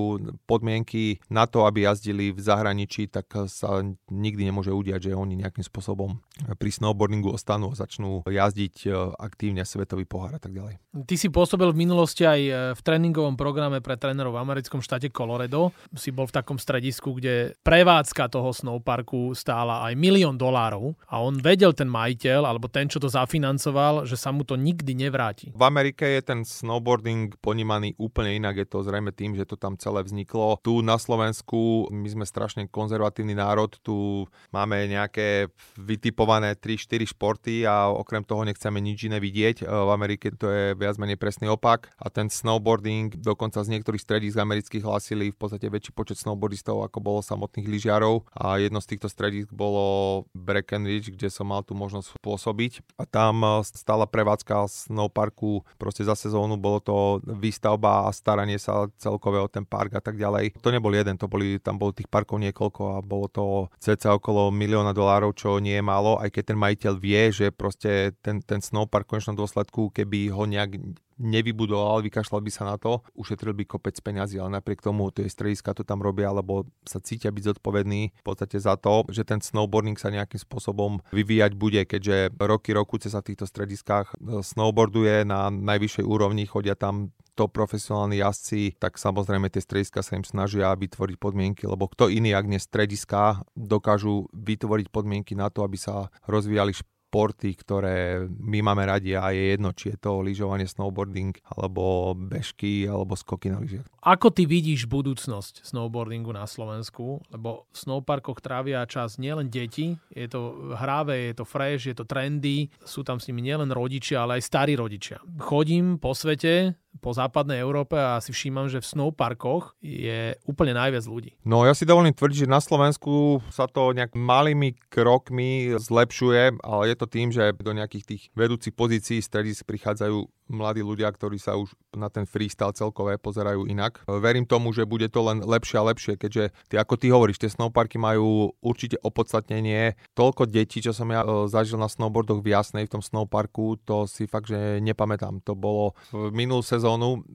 podmienky 0.48 1.20
na 1.28 1.44
to, 1.44 1.68
aby 1.68 1.84
jazdili 1.84 2.32
v 2.32 2.40
zahraničí, 2.40 3.12
tak 3.12 3.28
sa 3.52 3.84
nikdy 4.08 4.48
nemôže 4.48 4.72
udiať, 4.72 5.12
že 5.12 5.20
oni 5.20 5.44
nejakým 5.44 5.68
spôsobom 5.68 6.16
pri 6.46 6.70
snowboardingu 6.70 7.34
ostanú 7.34 7.74
a 7.74 7.78
začnú 7.78 8.22
jazdiť 8.22 8.74
e, 8.86 8.90
aktívne 9.18 9.66
svetový 9.66 10.06
pohár 10.06 10.38
a 10.38 10.40
tak 10.40 10.54
ďalej. 10.54 10.78
Ty 11.04 11.14
si 11.18 11.28
pôsobil 11.28 11.66
v 11.74 11.80
minulosti 11.82 12.22
aj 12.22 12.40
e, 12.40 12.52
v 12.78 12.80
tréningovom 12.80 13.34
programe 13.34 13.82
pre 13.82 13.98
trénerov 13.98 14.38
v 14.38 14.42
americkom 14.46 14.78
štáte 14.78 15.10
Colorado. 15.10 15.74
Si 15.98 16.14
bol 16.14 16.30
v 16.30 16.36
takom 16.38 16.56
stredisku, 16.56 17.18
kde 17.18 17.58
prevádzka 17.66 18.30
toho 18.30 18.54
snowparku 18.54 19.34
stála 19.34 19.82
aj 19.90 19.98
milión 19.98 20.38
dolárov 20.38 20.94
a 21.10 21.18
on 21.18 21.42
vedel 21.42 21.74
ten 21.74 21.90
majiteľ, 21.90 22.46
alebo 22.46 22.70
ten, 22.70 22.86
čo 22.86 23.02
to 23.02 23.10
zafinancoval, 23.10 24.06
že 24.06 24.14
sa 24.14 24.30
mu 24.30 24.46
to 24.46 24.54
nikdy 24.54 24.94
nevráti. 24.94 25.50
V 25.50 25.64
Amerike 25.66 26.06
je 26.06 26.22
ten 26.22 26.40
snowboarding 26.46 27.34
ponímaný 27.42 27.98
úplne 27.98 28.38
inak. 28.38 28.62
Je 28.62 28.68
to 28.68 28.86
zrejme 28.86 29.10
tým, 29.10 29.34
že 29.34 29.48
to 29.48 29.58
tam 29.58 29.74
celé 29.74 30.06
vzniklo. 30.06 30.62
Tu 30.62 30.80
na 30.86 31.00
Slovensku 31.00 31.90
my 31.90 32.08
sme 32.08 32.24
strašne 32.24 32.70
konzervatívny 32.70 33.34
národ. 33.34 33.74
Tu 33.82 34.24
máme 34.54 34.86
nejaké 34.86 35.50
vytipované 35.74 36.27
3-4 36.28 37.08
športy 37.08 37.64
a 37.64 37.88
okrem 37.88 38.20
toho 38.20 38.44
nechceme 38.44 38.78
nič 38.78 39.08
iné 39.08 39.16
vidieť. 39.18 39.64
V 39.64 39.90
Amerike 39.90 40.28
to 40.36 40.52
je 40.52 40.76
viac 40.76 41.00
menej 41.00 41.16
presný 41.16 41.48
opak 41.48 41.88
a 41.96 42.12
ten 42.12 42.28
snowboarding. 42.28 43.16
Dokonca 43.16 43.64
z 43.64 43.72
niektorých 43.72 44.02
stredísk 44.04 44.36
amerických 44.36 44.84
hlásili 44.84 45.32
v 45.32 45.38
podstate 45.38 45.66
väčší 45.72 45.96
počet 45.96 46.20
snowboardistov, 46.20 46.84
ako 46.84 46.98
bolo 47.00 47.20
samotných 47.24 47.66
lyžiarov. 47.66 48.28
A 48.36 48.60
jedno 48.60 48.84
z 48.84 48.94
týchto 48.94 49.08
stredísk 49.08 49.48
bolo 49.48 50.26
Breckenridge, 50.36 51.16
kde 51.16 51.32
som 51.32 51.48
mal 51.48 51.64
tu 51.64 51.72
možnosť 51.72 52.20
pôsobiť. 52.20 53.00
A 53.00 53.08
tam 53.08 53.40
e, 53.40 53.64
stála 53.64 54.04
prevádzka 54.04 54.68
snowparku 54.68 55.64
proste 55.80 56.04
za 56.04 56.12
sezónu. 56.12 56.60
Bolo 56.60 56.84
to 56.84 56.96
výstavba 57.24 58.06
a 58.06 58.12
staranie 58.12 58.60
sa 58.60 58.90
celkové 59.00 59.40
o 59.40 59.48
ten 59.48 59.64
park 59.64 59.96
a 59.96 60.02
tak 60.04 60.20
ďalej. 60.20 60.60
To 60.60 60.68
nebol 60.68 60.92
jeden, 60.92 61.16
to 61.16 61.30
boli, 61.30 61.56
tam 61.62 61.80
bolo 61.80 61.96
tých 61.96 62.10
parkov 62.10 62.42
niekoľko 62.42 62.82
a 62.94 62.98
bolo 63.00 63.26
to 63.30 63.44
cca 63.80 64.18
okolo 64.18 64.50
milióna 64.52 64.92
dolárov, 64.92 65.32
čo 65.32 65.62
nie 65.62 65.78
je 65.78 65.84
málo, 65.84 66.17
aj 66.18 66.28
keď 66.34 66.42
ten 66.52 66.58
majiteľ 66.58 66.94
vie, 66.98 67.22
že 67.30 67.46
proste 67.54 68.12
ten, 68.20 68.42
ten 68.42 68.58
snowpark 68.58 69.06
v 69.06 69.16
konečnom 69.16 69.38
dôsledku, 69.38 69.94
keby 69.94 70.34
ho 70.34 70.44
nejak 70.44 70.76
nevybudoval, 71.18 72.00
vykašľal 72.06 72.40
by 72.40 72.50
sa 72.54 72.62
na 72.64 72.78
to, 72.78 73.02
ušetril 73.18 73.50
by 73.52 73.66
kopec 73.66 73.98
peňazí, 73.98 74.38
ale 74.38 74.62
napriek 74.62 74.80
tomu 74.80 75.10
tie 75.10 75.26
strediska 75.26 75.74
to 75.74 75.82
tam 75.82 75.98
robia, 75.98 76.30
lebo 76.30 76.70
sa 76.86 77.02
cítia 77.02 77.34
byť 77.34 77.58
zodpovední 77.58 78.14
v 78.14 78.24
podstate 78.24 78.62
za 78.62 78.78
to, 78.78 79.02
že 79.10 79.26
ten 79.26 79.42
snowboarding 79.42 79.98
sa 79.98 80.14
nejakým 80.14 80.38
spôsobom 80.38 81.02
vyvíjať 81.10 81.52
bude, 81.58 81.82
keďže 81.82 82.38
roky 82.38 82.70
rokuce 82.70 83.10
sa 83.10 83.20
v 83.20 83.34
týchto 83.34 83.50
strediskách 83.50 84.14
e, 84.14 84.46
snowboarduje 84.46 85.26
na 85.26 85.50
najvyššej 85.50 86.06
úrovni, 86.06 86.46
chodia 86.46 86.78
tam 86.78 87.10
to 87.38 87.46
profesionálni 87.46 88.18
jazdci, 88.18 88.74
tak 88.82 88.98
samozrejme 88.98 89.46
tie 89.46 89.62
strediska 89.62 90.02
sa 90.02 90.18
im 90.18 90.26
snažia 90.26 90.74
vytvoriť 90.74 91.16
podmienky, 91.22 91.70
lebo 91.70 91.86
kto 91.86 92.10
iný, 92.10 92.34
ak 92.34 92.50
nie 92.50 92.58
strediska, 92.58 93.46
dokážu 93.54 94.26
vytvoriť 94.34 94.90
podmienky 94.90 95.38
na 95.38 95.46
to, 95.54 95.62
aby 95.62 95.78
sa 95.78 96.10
rozvíjali 96.26 96.74
športy, 96.74 97.56
ktoré 97.56 98.28
my 98.28 98.60
máme 98.60 98.84
radi 98.84 99.16
a 99.16 99.32
je 99.32 99.56
jedno, 99.56 99.72
či 99.72 99.96
je 99.96 99.98
to 100.02 100.20
lyžovanie, 100.20 100.68
snowboarding, 100.68 101.32
alebo 101.56 102.12
bežky, 102.12 102.84
alebo 102.84 103.16
skoky 103.16 103.48
na 103.48 103.64
lyžiach. 103.64 103.88
Ako 104.04 104.28
ty 104.28 104.44
vidíš 104.44 104.84
budúcnosť 104.84 105.64
snowboardingu 105.64 106.36
na 106.36 106.44
Slovensku? 106.44 107.24
Lebo 107.32 107.64
v 107.72 107.76
snowparkoch 107.80 108.44
trávia 108.44 108.84
čas 108.84 109.16
nielen 109.16 109.48
deti, 109.48 109.96
je 110.12 110.28
to 110.28 110.76
hráve, 110.76 111.32
je 111.32 111.34
to 111.40 111.48
fresh, 111.48 111.88
je 111.88 111.96
to 111.96 112.04
trendy, 112.04 112.68
sú 112.84 113.00
tam 113.00 113.16
s 113.16 113.24
nimi 113.32 113.40
nielen 113.40 113.72
rodičia, 113.72 114.28
ale 114.28 114.36
aj 114.36 114.44
starí 114.44 114.76
rodičia. 114.76 115.16
Chodím 115.40 115.96
po 115.96 116.12
svete, 116.12 116.76
po 116.98 117.14
západnej 117.14 117.60
Európe 117.62 117.94
a 117.94 118.18
si 118.18 118.34
všímam, 118.34 118.66
že 118.66 118.82
v 118.82 118.90
snowparkoch 118.90 119.78
je 119.78 120.34
úplne 120.48 120.74
najviac 120.74 121.04
ľudí. 121.06 121.36
No 121.46 121.62
ja 121.62 121.76
si 121.76 121.86
dovolím 121.86 122.16
tvrdiť, 122.16 122.48
že 122.48 122.50
na 122.50 122.58
Slovensku 122.58 123.44
sa 123.52 123.70
to 123.70 123.94
nejak 123.94 124.16
malými 124.16 124.74
krokmi 124.90 125.76
zlepšuje, 125.78 126.64
ale 126.64 126.82
je 126.90 126.96
to 126.98 127.06
tým, 127.06 127.28
že 127.30 127.54
do 127.60 127.72
nejakých 127.76 128.04
tých 128.04 128.22
vedúcich 128.34 128.74
pozícií 128.74 129.22
stredisk 129.22 129.68
prichádzajú 129.68 130.26
mladí 130.48 130.80
ľudia, 130.80 131.12
ktorí 131.12 131.36
sa 131.36 131.54
už 131.60 131.76
na 131.94 132.08
ten 132.08 132.24
freestyle 132.24 132.72
celkové 132.72 133.20
pozerajú 133.20 133.68
inak. 133.68 134.00
Verím 134.08 134.48
tomu, 134.48 134.72
že 134.72 134.88
bude 134.88 135.06
to 135.12 135.20
len 135.28 135.44
lepšie 135.44 135.76
a 135.78 135.88
lepšie, 135.92 136.16
keďže 136.16 136.50
ty, 136.72 136.80
ako 136.80 136.94
ty 136.96 137.12
hovoríš, 137.12 137.38
tie 137.38 137.52
snowparky 137.52 138.00
majú 138.00 138.56
určite 138.64 138.96
opodstatnenie. 139.04 139.94
Toľko 140.16 140.48
detí, 140.48 140.80
čo 140.80 140.96
som 140.96 141.12
ja 141.12 141.22
e, 141.22 141.46
zažil 141.52 141.76
na 141.76 141.86
snowboardoch 141.86 142.40
v 142.40 142.56
Jasnej 142.56 142.88
v 142.88 142.92
tom 142.98 143.04
snowparku, 143.04 143.76
to 143.84 144.08
si 144.08 144.24
fakt, 144.24 144.48
že 144.48 144.80
nepamätám. 144.80 145.44
To 145.44 145.52
bolo 145.52 145.92
v 146.10 146.32
minulú 146.32 146.64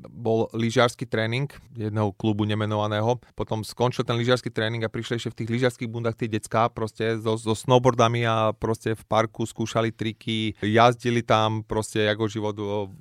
bol 0.10 0.48
lyžiarsky 0.56 1.04
tréning 1.04 1.52
jedného 1.76 2.14
klubu 2.16 2.48
nemenovaného, 2.48 3.20
potom 3.36 3.66
skončil 3.66 4.08
ten 4.08 4.16
lyžiarsky 4.16 4.54
tréning 4.54 4.84
a 4.86 4.92
prišli 4.92 5.20
ešte 5.20 5.32
v 5.34 5.38
tých 5.44 5.52
lyžiarských 5.60 5.90
bundách 5.92 6.16
tie 6.16 6.30
decká 6.32 6.70
proste 6.72 7.20
so, 7.20 7.36
so 7.36 7.54
snowboardami 7.58 8.24
a 8.24 8.56
proste 8.56 8.96
v 8.96 9.04
parku 9.10 9.44
skúšali 9.44 9.92
triky, 9.92 10.56
jazdili 10.62 11.26
tam 11.26 11.66
proste 11.66 12.06
ako 12.08 12.24
život 12.30 12.56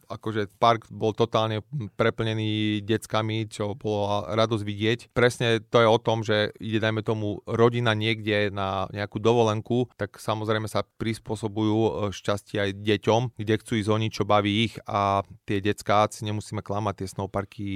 akože 0.08 0.48
park 0.56 0.88
bol 0.88 1.12
totálne 1.12 1.60
preplnený 1.96 2.82
deckami, 2.82 3.46
čo 3.48 3.74
bolo 3.76 4.26
radosť 4.32 4.64
vidieť. 4.64 4.98
Presne 5.12 5.60
to 5.62 5.82
je 5.82 5.88
o 5.88 5.98
tom, 6.00 6.24
že 6.24 6.54
ide, 6.58 6.82
dajme 6.82 7.04
tomu, 7.04 7.40
rodina 7.44 7.92
niekde 7.92 8.50
na 8.50 8.88
nejakú 8.90 9.18
dovolenku, 9.20 9.90
tak 9.96 10.18
samozrejme 10.18 10.66
sa 10.66 10.84
prispôsobujú 10.84 11.78
e, 11.78 11.90
šťastie 12.14 12.58
aj 12.58 12.70
deťom, 12.80 13.20
kde 13.36 13.54
chcú 13.60 13.72
ísť 13.78 13.90
oni, 13.90 14.08
čo 14.08 14.22
baví 14.24 14.68
ich 14.68 14.74
a 14.88 15.22
tie 15.44 15.62
decká 15.62 16.08
si 16.10 16.26
nemusíme 16.32 16.64
klamať, 16.64 17.04
tie 17.04 17.08
snowparky 17.12 17.66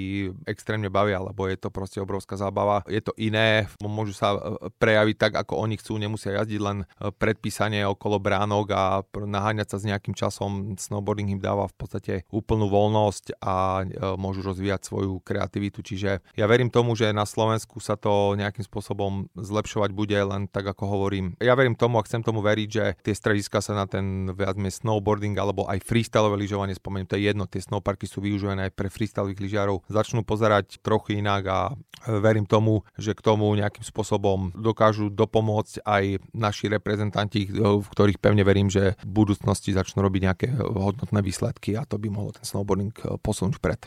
extrémne 0.49 0.89
bavia, 0.89 1.21
lebo 1.21 1.47
je 1.47 1.61
to 1.61 1.69
proste 1.69 2.01
obrovská 2.01 2.41
zábava. 2.41 2.83
Je 2.89 3.05
to 3.05 3.13
iné, 3.21 3.69
môžu 3.85 4.17
sa 4.17 4.35
e, 4.35 4.73
prejaviť 4.81 5.17
tak, 5.21 5.33
ako 5.37 5.61
oni 5.61 5.77
chcú, 5.77 6.01
nemusia 6.01 6.35
jazdiť 6.41 6.61
len 6.61 6.83
e, 6.83 7.13
predpísanie 7.13 7.85
okolo 7.85 8.17
bránok 8.17 8.67
a 8.73 8.83
naháňať 9.13 9.77
sa 9.77 9.79
s 9.79 9.85
nejakým 9.89 10.17
časom. 10.17 10.75
Snowboarding 10.81 11.37
im 11.37 11.43
dáva 11.43 11.69
v 11.69 11.77
podstate 11.77 12.15
úplnú 12.33 12.71
voľnosť 12.73 13.39
a 13.43 13.83
e, 13.83 13.85
môžu 14.17 14.41
rozvíjať 14.47 14.89
svoju 14.89 15.21
kreativitu. 15.21 15.85
Čiže 15.85 16.25
ja 16.35 16.47
verím 16.49 16.73
tomu, 16.73 16.97
že 16.97 17.13
na 17.13 17.29
Slovensku 17.29 17.83
sa 17.83 17.99
to 17.99 18.39
nejakým 18.39 18.65
spôsobom 18.65 19.29
zlepšovať 19.37 19.91
bude, 19.93 20.17
len 20.17 20.49
tak 20.49 20.65
ako 20.65 20.87
hovorím. 20.87 21.35
Ja 21.43 21.59
verím 21.59 21.77
tomu 21.77 21.99
a 22.01 22.07
chcem 22.07 22.23
tomu 22.23 22.41
veriť, 22.41 22.69
že 22.71 22.85
tie 23.03 23.15
strediska 23.15 23.61
sa 23.61 23.75
na 23.75 23.85
ten 23.85 24.31
viac 24.33 24.57
snowboarding 24.57 25.35
alebo 25.37 25.67
aj 25.67 25.83
freestylové 25.83 26.39
lyžovanie, 26.39 26.79
spomeniem, 26.79 27.11
to 27.11 27.19
je 27.19 27.29
jedno, 27.29 27.45
tie 27.51 27.59
snowparky 27.59 28.07
sú 28.07 28.23
využívané 28.23 28.46
využívané 28.47 28.71
aj 28.71 28.79
pre 28.79 28.87
freestylových 28.87 29.43
lyžiarov, 29.43 29.83
začnú 29.91 30.23
pozerať 30.23 30.79
trochu 30.79 31.19
inak 31.19 31.43
a 31.51 31.59
verím 32.07 32.47
tomu, 32.47 32.87
že 32.95 33.19
k 33.19 33.25
tomu 33.27 33.51
nejakým 33.59 33.83
spôsobom 33.83 34.55
dokážu 34.55 35.11
dopomôcť 35.11 35.83
aj 35.83 36.23
naši 36.31 36.71
reprezentanti, 36.71 37.51
v 37.51 37.83
ktorých 37.83 38.23
pevne 38.23 38.47
verím, 38.47 38.71
že 38.71 38.95
v 39.03 39.11
budúcnosti 39.11 39.75
začnú 39.75 40.07
robiť 40.07 40.21
nejaké 40.23 40.47
hodnotné 40.63 41.19
výsledky 41.27 41.75
a 41.75 41.83
to 41.83 41.99
by 41.99 42.07
mohlo 42.07 42.31
ten 42.31 42.47
snowboarding 42.47 42.95
posunúť 43.19 43.59
vpred. 43.59 43.81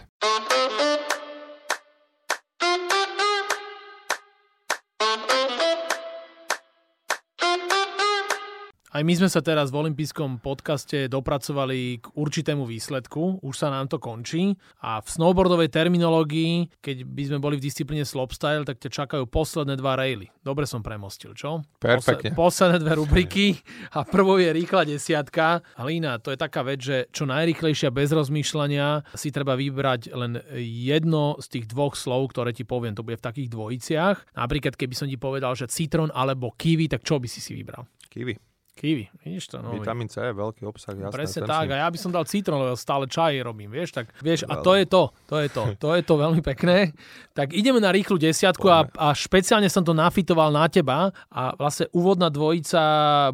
Aj 8.90 9.06
my 9.06 9.14
sme 9.14 9.30
sa 9.30 9.46
teraz 9.46 9.70
v 9.70 9.86
olympijskom 9.86 10.42
podcaste 10.42 11.06
dopracovali 11.14 12.02
k 12.02 12.10
určitému 12.10 12.66
výsledku, 12.66 13.38
už 13.46 13.54
sa 13.54 13.70
nám 13.70 13.86
to 13.86 14.02
končí 14.02 14.58
a 14.82 14.98
v 14.98 15.06
snowboardovej 15.06 15.70
terminológii, 15.70 16.82
keď 16.82 17.06
by 17.06 17.24
sme 17.30 17.38
boli 17.38 17.62
v 17.62 17.70
disciplíne 17.70 18.02
slopestyle, 18.02 18.66
tak 18.66 18.82
ťa 18.82 18.90
čakajú 18.90 19.30
posledné 19.30 19.78
dva 19.78 19.94
raily. 19.94 20.34
Dobre 20.42 20.66
som 20.66 20.82
premostil, 20.82 21.38
čo? 21.38 21.62
Perfektne. 21.78 22.34
posledné 22.34 22.82
dve 22.82 22.98
rubriky 22.98 23.62
a 23.94 24.02
prvou 24.02 24.42
je 24.42 24.50
rýchla 24.58 24.90
desiatka. 24.90 25.62
Halína, 25.78 26.18
to 26.18 26.34
je 26.34 26.42
taká 26.42 26.66
vec, 26.66 26.82
že 26.82 27.14
čo 27.14 27.30
najrýchlejšia 27.30 27.94
bez 27.94 28.10
rozmýšľania 28.10 29.06
si 29.14 29.30
treba 29.30 29.54
vybrať 29.54 30.18
len 30.18 30.42
jedno 30.66 31.38
z 31.38 31.46
tých 31.46 31.70
dvoch 31.70 31.94
slov, 31.94 32.34
ktoré 32.34 32.58
ti 32.58 32.66
poviem. 32.66 32.98
To 32.98 33.06
bude 33.06 33.22
v 33.22 33.26
takých 33.30 33.54
dvojiciach. 33.54 34.34
Napríklad, 34.34 34.74
keby 34.74 34.98
som 34.98 35.06
ti 35.06 35.22
povedal, 35.22 35.54
že 35.54 35.70
citrón 35.70 36.10
alebo 36.10 36.58
kiwi, 36.58 36.90
tak 36.90 37.06
čo 37.06 37.22
by 37.22 37.30
si 37.30 37.38
si 37.38 37.54
vybral? 37.54 37.86
Kiwi. 38.10 38.49
Kiwi, 38.80 39.12
vidíš 39.28 39.52
to? 39.52 39.60
No, 39.60 39.76
Vitamín 39.76 40.08
C 40.08 40.24
je 40.24 40.32
veľký 40.32 40.64
obsah, 40.64 40.96
jasné. 40.96 41.12
Presne 41.12 41.44
tak, 41.44 41.68
si... 41.68 41.76
a 41.76 41.84
ja 41.84 41.88
by 41.92 41.98
som 42.00 42.16
dal 42.16 42.24
citrón, 42.24 42.64
lebo 42.64 42.80
stále 42.80 43.12
čaj 43.12 43.36
robím, 43.44 43.68
vieš, 43.68 43.92
tak 43.92 44.08
vieš, 44.24 44.48
a 44.48 44.64
to 44.64 44.72
je 44.80 44.88
to, 44.88 45.12
to 45.28 45.36
je 45.44 45.52
to, 45.52 45.64
to 45.76 45.90
je 46.00 46.02
to 46.08 46.14
veľmi 46.16 46.40
pekné. 46.40 46.96
Tak 47.36 47.52
ideme 47.52 47.84
na 47.84 47.92
rýchlu 47.92 48.16
desiatku 48.16 48.72
a, 48.72 48.88
a 48.88 49.12
špeciálne 49.12 49.68
som 49.68 49.84
to 49.84 49.92
nafitoval 49.92 50.48
na 50.56 50.72
teba 50.72 51.12
a 51.28 51.52
vlastne 51.60 51.92
úvodná 51.92 52.32
dvojica 52.32 52.80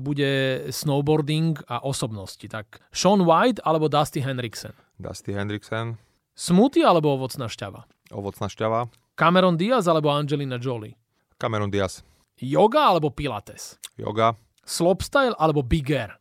bude 0.01 0.65
snowboarding 0.73 1.61
a 1.69 1.85
osobnosti. 1.85 2.49
Tak 2.49 2.81
Sean 2.89 3.21
White 3.21 3.61
alebo 3.61 3.85
Dusty 3.85 4.25
Hendrickson? 4.25 4.73
Dusty 4.97 5.37
Hendrickson. 5.37 6.01
Smoothie 6.33 6.81
alebo 6.81 7.13
ovocná 7.13 7.45
šťava? 7.45 7.85
Ovocná 8.09 8.49
šťava. 8.49 8.89
Cameron 9.13 9.61
Diaz 9.61 9.85
alebo 9.85 10.09
Angelina 10.09 10.57
Jolie? 10.57 10.97
Cameron 11.37 11.69
Diaz. 11.69 12.01
Yoga 12.41 12.89
alebo 12.89 13.13
Pilates? 13.13 13.77
Yoga. 13.95 14.33
Slopestyle 14.65 15.37
alebo 15.37 15.61
Big 15.61 15.85
Air? 15.93 16.17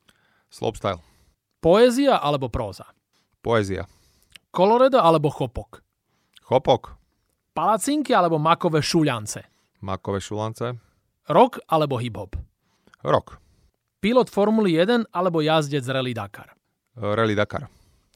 Slopestyle. 0.52 1.00
Poézia 1.64 2.20
alebo 2.20 2.52
próza? 2.52 2.84
Poézia. 3.40 3.88
Colorado 4.52 5.00
alebo 5.00 5.32
chopok? 5.32 5.80
Chopok. 6.44 6.94
Palacinky 7.56 8.12
alebo 8.12 8.36
makové 8.36 8.84
šuľance? 8.84 9.48
Makové 9.80 10.20
šulance. 10.20 10.76
Rock 11.32 11.64
alebo 11.72 11.96
hip-hop? 11.96 12.36
Rock. 13.00 13.40
Pilot 14.04 14.28
Formuly 14.28 14.76
1 14.76 15.08
alebo 15.08 15.40
jazdec 15.40 15.88
Rally 15.88 16.12
Dakar? 16.12 16.52
Rally 17.00 17.32
Dakar. 17.32 17.64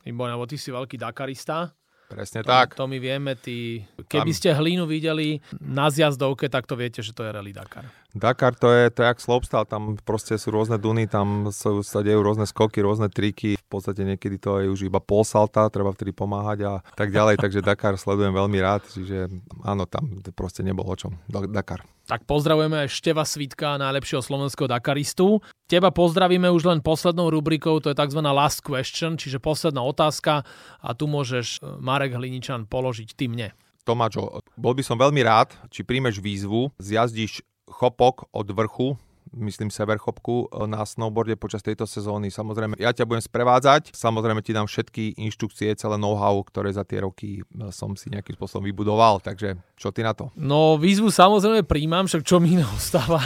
Ibo, 0.05 0.29
lebo 0.29 0.45
ty 0.45 0.61
si 0.61 0.69
veľký 0.69 1.01
Dakarista. 1.01 1.73
Presne 2.09 2.41
to, 2.41 2.49
tak. 2.49 2.73
To 2.77 2.89
my 2.89 2.97
vieme, 2.97 3.37
ty, 3.37 3.85
keby 4.09 4.33
ste 4.33 4.57
hlínu 4.57 4.89
videli 4.89 5.45
na 5.61 5.93
zjazdovke, 5.93 6.49
tak 6.49 6.65
to 6.65 6.73
viete, 6.73 7.05
že 7.05 7.13
to 7.13 7.21
je 7.25 7.33
Rally 7.37 7.53
Dakar. 7.53 7.85
Dakar 8.17 8.57
to 8.57 8.73
je, 8.73 8.89
to 8.89 9.05
je 9.05 9.07
jak 9.13 9.21
slopestyle, 9.21 9.69
tam 9.69 10.01
proste 10.01 10.41
sú 10.41 10.49
rôzne 10.49 10.81
duny, 10.81 11.05
tam 11.05 11.53
sú, 11.53 11.85
sa 11.85 12.01
dejú 12.01 12.25
rôzne 12.25 12.49
skoky, 12.49 12.81
rôzne 12.81 13.13
triky, 13.13 13.61
v 13.61 13.69
podstate 13.69 14.01
niekedy 14.01 14.41
to 14.41 14.65
je 14.65 14.73
už 14.73 14.89
iba 14.89 14.97
pol 14.97 15.29
salta, 15.29 15.69
treba 15.69 15.93
vtedy 15.93 16.17
pomáhať 16.17 16.59
a 16.65 16.73
tak 16.97 17.13
ďalej, 17.13 17.37
takže 17.45 17.61
Dakar 17.61 18.01
sledujem 18.01 18.33
veľmi 18.33 18.59
rád, 18.65 18.81
čiže 18.89 19.29
áno, 19.61 19.85
tam 19.85 20.25
proste 20.33 20.65
nebolo 20.65 20.89
o 20.89 20.97
čom. 20.97 21.13
Dakar. 21.29 21.85
Tak 22.09 22.25
pozdravujeme 22.25 22.89
Števa 22.89 23.29
Svitka, 23.29 23.77
najlepšieho 23.77 24.25
slovenského 24.25 24.65
Dakaristu. 24.65 25.45
Teba 25.69 25.93
pozdravíme 25.93 26.49
už 26.49 26.65
len 26.65 26.81
poslednou 26.81 27.29
rubrikou, 27.29 27.77
to 27.85 27.93
je 27.93 27.97
tzv. 28.01 28.25
last 28.25 28.65
question, 28.65 29.21
čiže 29.21 29.37
posledná 29.37 29.85
otázka 29.85 30.49
a 30.81 30.91
tu 30.97 31.05
môžeš 31.05 31.61
e, 31.61 31.77
Marek 31.85 32.17
Hliničan 32.17 32.65
položiť 32.65 33.13
ty 33.13 33.29
mne. 33.29 33.53
Tomáčo, 33.85 34.41
bol 34.57 34.73
by 34.77 34.85
som 34.85 34.97
veľmi 35.01 35.21
rád, 35.25 35.53
či 35.69 35.81
príjmeš 35.85 36.21
výzvu, 36.21 36.73
zjazdíš 36.77 37.45
chopok 37.71 38.25
od 38.33 38.51
vrchu 38.51 38.97
myslím 39.35 39.69
severchopku 39.69 40.49
e, 40.49 40.67
na 40.71 40.85
snowboarde 40.85 41.37
počas 41.37 41.61
tejto 41.61 41.85
sezóny. 41.85 42.33
Samozrejme, 42.33 42.79
ja 42.81 42.95
ťa 42.95 43.05
budem 43.05 43.25
sprevádzať, 43.25 43.93
samozrejme 43.93 44.41
ti 44.41 44.53
dám 44.55 44.69
všetky 44.69 45.19
inštrukcie, 45.19 45.75
celé 45.77 45.97
know-how, 46.01 46.41
ktoré 46.45 46.73
za 46.73 46.87
tie 46.87 47.05
roky 47.05 47.41
e, 47.41 47.69
som 47.75 47.93
si 47.99 48.09
nejakým 48.09 48.37
spôsobom 48.37 48.65
vybudoval, 48.65 49.21
takže 49.21 49.59
čo 49.79 49.95
ty 49.95 50.03
na 50.03 50.17
to? 50.17 50.33
No 50.35 50.81
výzvu 50.81 51.13
samozrejme 51.13 51.63
príjmam, 51.67 52.11
však 52.11 52.23
čo 52.27 52.43
mi 52.43 52.59
ostáva. 52.59 53.23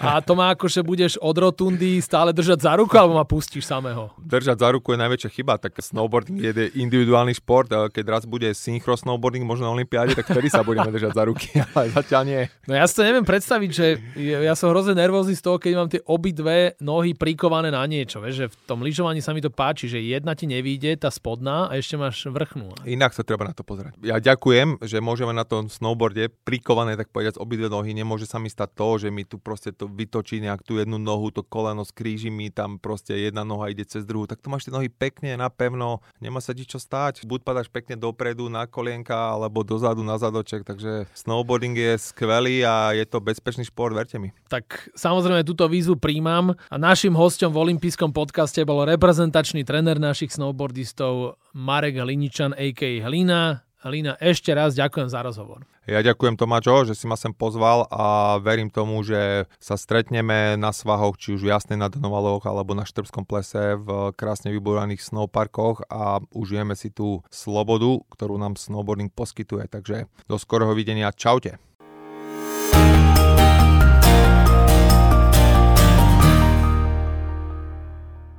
A 0.00 0.20
to 0.20 0.36
má 0.36 0.52
ako, 0.52 0.68
že 0.68 0.84
budeš 0.84 1.16
od 1.18 1.36
rotundy 1.36 2.00
stále 2.04 2.32
držať 2.32 2.64
za 2.64 2.72
ruku, 2.76 2.92
alebo 2.96 3.16
ma 3.16 3.24
pustíš 3.24 3.64
samého? 3.64 4.12
Držať 4.20 4.60
za 4.60 4.68
ruku 4.72 4.92
je 4.92 4.98
najväčšia 5.00 5.30
chyba, 5.32 5.56
tak 5.56 5.76
snowboarding 5.80 6.38
je 6.40 6.52
individuálny 6.76 7.32
šport, 7.36 7.68
keď 7.68 8.04
raz 8.06 8.22
bude 8.28 8.48
synchro 8.52 8.96
snowboarding 8.96 9.44
možno 9.44 9.68
na 9.68 9.72
Olympiáde, 9.72 10.12
tak 10.12 10.28
vtedy 10.28 10.52
sa 10.52 10.60
budeme 10.66 10.92
držať 10.92 11.12
za 11.16 11.24
ruky, 11.24 11.48
ale 11.74 11.92
zatiaľ 11.92 12.22
nie. 12.28 12.42
No 12.68 12.76
ja 12.76 12.84
si 12.84 12.96
to 12.96 13.06
neviem 13.06 13.24
predstaviť, 13.24 13.70
že 13.72 13.86
ja 14.16 14.52
som 14.52 14.72
hrozne 14.76 14.92
nervózny 14.92 15.32
z 15.32 15.40
toho, 15.40 15.56
keď 15.56 15.72
mám 15.72 15.88
tie 15.88 16.04
obidve 16.04 16.76
nohy 16.84 17.16
prikované 17.16 17.72
na 17.72 17.80
niečo. 17.88 18.20
Vieš, 18.20 18.36
že 18.36 18.46
v 18.52 18.56
tom 18.68 18.84
lyžovaní 18.84 19.24
sa 19.24 19.32
mi 19.32 19.40
to 19.40 19.48
páči, 19.48 19.88
že 19.88 20.04
jedna 20.04 20.36
ti 20.36 20.44
nevíde, 20.44 20.92
tá 21.00 21.08
spodná, 21.08 21.72
a 21.72 21.80
ešte 21.80 21.96
máš 21.96 22.28
vrchnú. 22.28 22.76
Inak 22.84 23.16
sa 23.16 23.24
treba 23.24 23.48
na 23.48 23.56
to 23.56 23.64
pozerať. 23.64 23.96
Ja 24.04 24.20
ďakujem, 24.20 24.84
že 24.84 25.00
môžeme 25.00 25.32
na 25.32 25.48
tom 25.48 25.72
snowboarde 25.72 26.28
prikované, 26.44 27.00
tak 27.00 27.08
povedať, 27.08 27.40
obidve 27.40 27.72
nohy. 27.72 27.96
Nemôže 27.96 28.28
sa 28.28 28.36
mi 28.36 28.52
stať 28.52 28.76
to, 28.76 28.88
že 29.00 29.08
mi 29.08 29.24
tu 29.24 29.40
proste 29.40 29.72
to 29.72 29.88
vytočí 29.88 30.44
nejak 30.44 30.60
tú 30.60 30.76
jednu 30.76 31.00
nohu, 31.00 31.32
to 31.32 31.40
koleno 31.40 31.88
skríži 31.88 32.28
mi, 32.28 32.52
tam 32.52 32.76
proste 32.76 33.16
jedna 33.16 33.48
noha 33.48 33.72
ide 33.72 33.88
cez 33.88 34.04
druhú. 34.04 34.28
Tak 34.28 34.44
tu 34.44 34.52
máš 34.52 34.68
tie 34.68 34.76
nohy 34.76 34.92
pekne, 34.92 35.40
napevno, 35.40 36.04
nemá 36.20 36.44
sa 36.44 36.52
ti 36.52 36.68
čo 36.68 36.76
stáť. 36.76 37.24
Buď 37.24 37.40
padáš 37.48 37.72
pekne 37.72 37.96
dopredu 37.96 38.52
na 38.52 38.68
kolienka, 38.68 39.16
alebo 39.32 39.64
dozadu 39.64 40.04
na 40.04 40.20
zadoček. 40.20 40.68
Takže 40.68 41.08
snowboarding 41.16 41.72
je 41.72 41.92
skvelý 41.96 42.66
a 42.66 42.92
je 42.92 43.08
to 43.08 43.24
bezpečný 43.24 43.64
šport, 43.64 43.94
verte 43.94 44.20
mi. 44.20 44.34
Tak 44.50 44.65
tak 44.66 44.90
samozrejme 44.98 45.46
túto 45.46 45.70
výzvu 45.70 45.94
príjmam 45.94 46.58
a 46.58 46.74
našim 46.74 47.14
hostom 47.14 47.54
v 47.54 47.70
olympijskom 47.70 48.10
podcaste 48.10 48.66
bol 48.66 48.82
reprezentačný 48.82 49.62
trener 49.62 50.02
našich 50.02 50.34
snowboardistov 50.34 51.38
Marek 51.54 52.02
Hliničan 52.02 52.50
a.k. 52.50 52.98
Hlina. 52.98 53.62
Hlina, 53.86 54.18
ešte 54.18 54.50
raz 54.50 54.74
ďakujem 54.74 55.06
za 55.06 55.22
rozhovor. 55.22 55.62
Ja 55.86 56.02
ďakujem 56.02 56.34
Tomáčo, 56.34 56.82
že 56.82 56.98
si 56.98 57.06
ma 57.06 57.14
sem 57.14 57.30
pozval 57.30 57.86
a 57.94 58.34
verím 58.42 58.66
tomu, 58.66 58.98
že 59.06 59.46
sa 59.62 59.78
stretneme 59.78 60.58
na 60.58 60.74
svahoch, 60.74 61.14
či 61.14 61.38
už 61.38 61.46
v 61.46 61.54
Jasnej 61.54 61.78
nad 61.78 61.94
Novaloch 61.94 62.42
alebo 62.50 62.74
na 62.74 62.82
Štrbskom 62.82 63.22
plese 63.22 63.78
v 63.78 64.10
krásne 64.18 64.50
vybudovaných 64.50 64.98
snowparkoch 64.98 65.86
a 65.86 66.18
užijeme 66.34 66.74
si 66.74 66.90
tú 66.90 67.22
slobodu, 67.30 68.02
ktorú 68.10 68.34
nám 68.34 68.58
snowboarding 68.58 69.14
poskytuje. 69.14 69.70
Takže 69.70 70.10
do 70.26 70.34
skorého 70.34 70.74
videnia. 70.74 71.14
Čaute. 71.14 71.62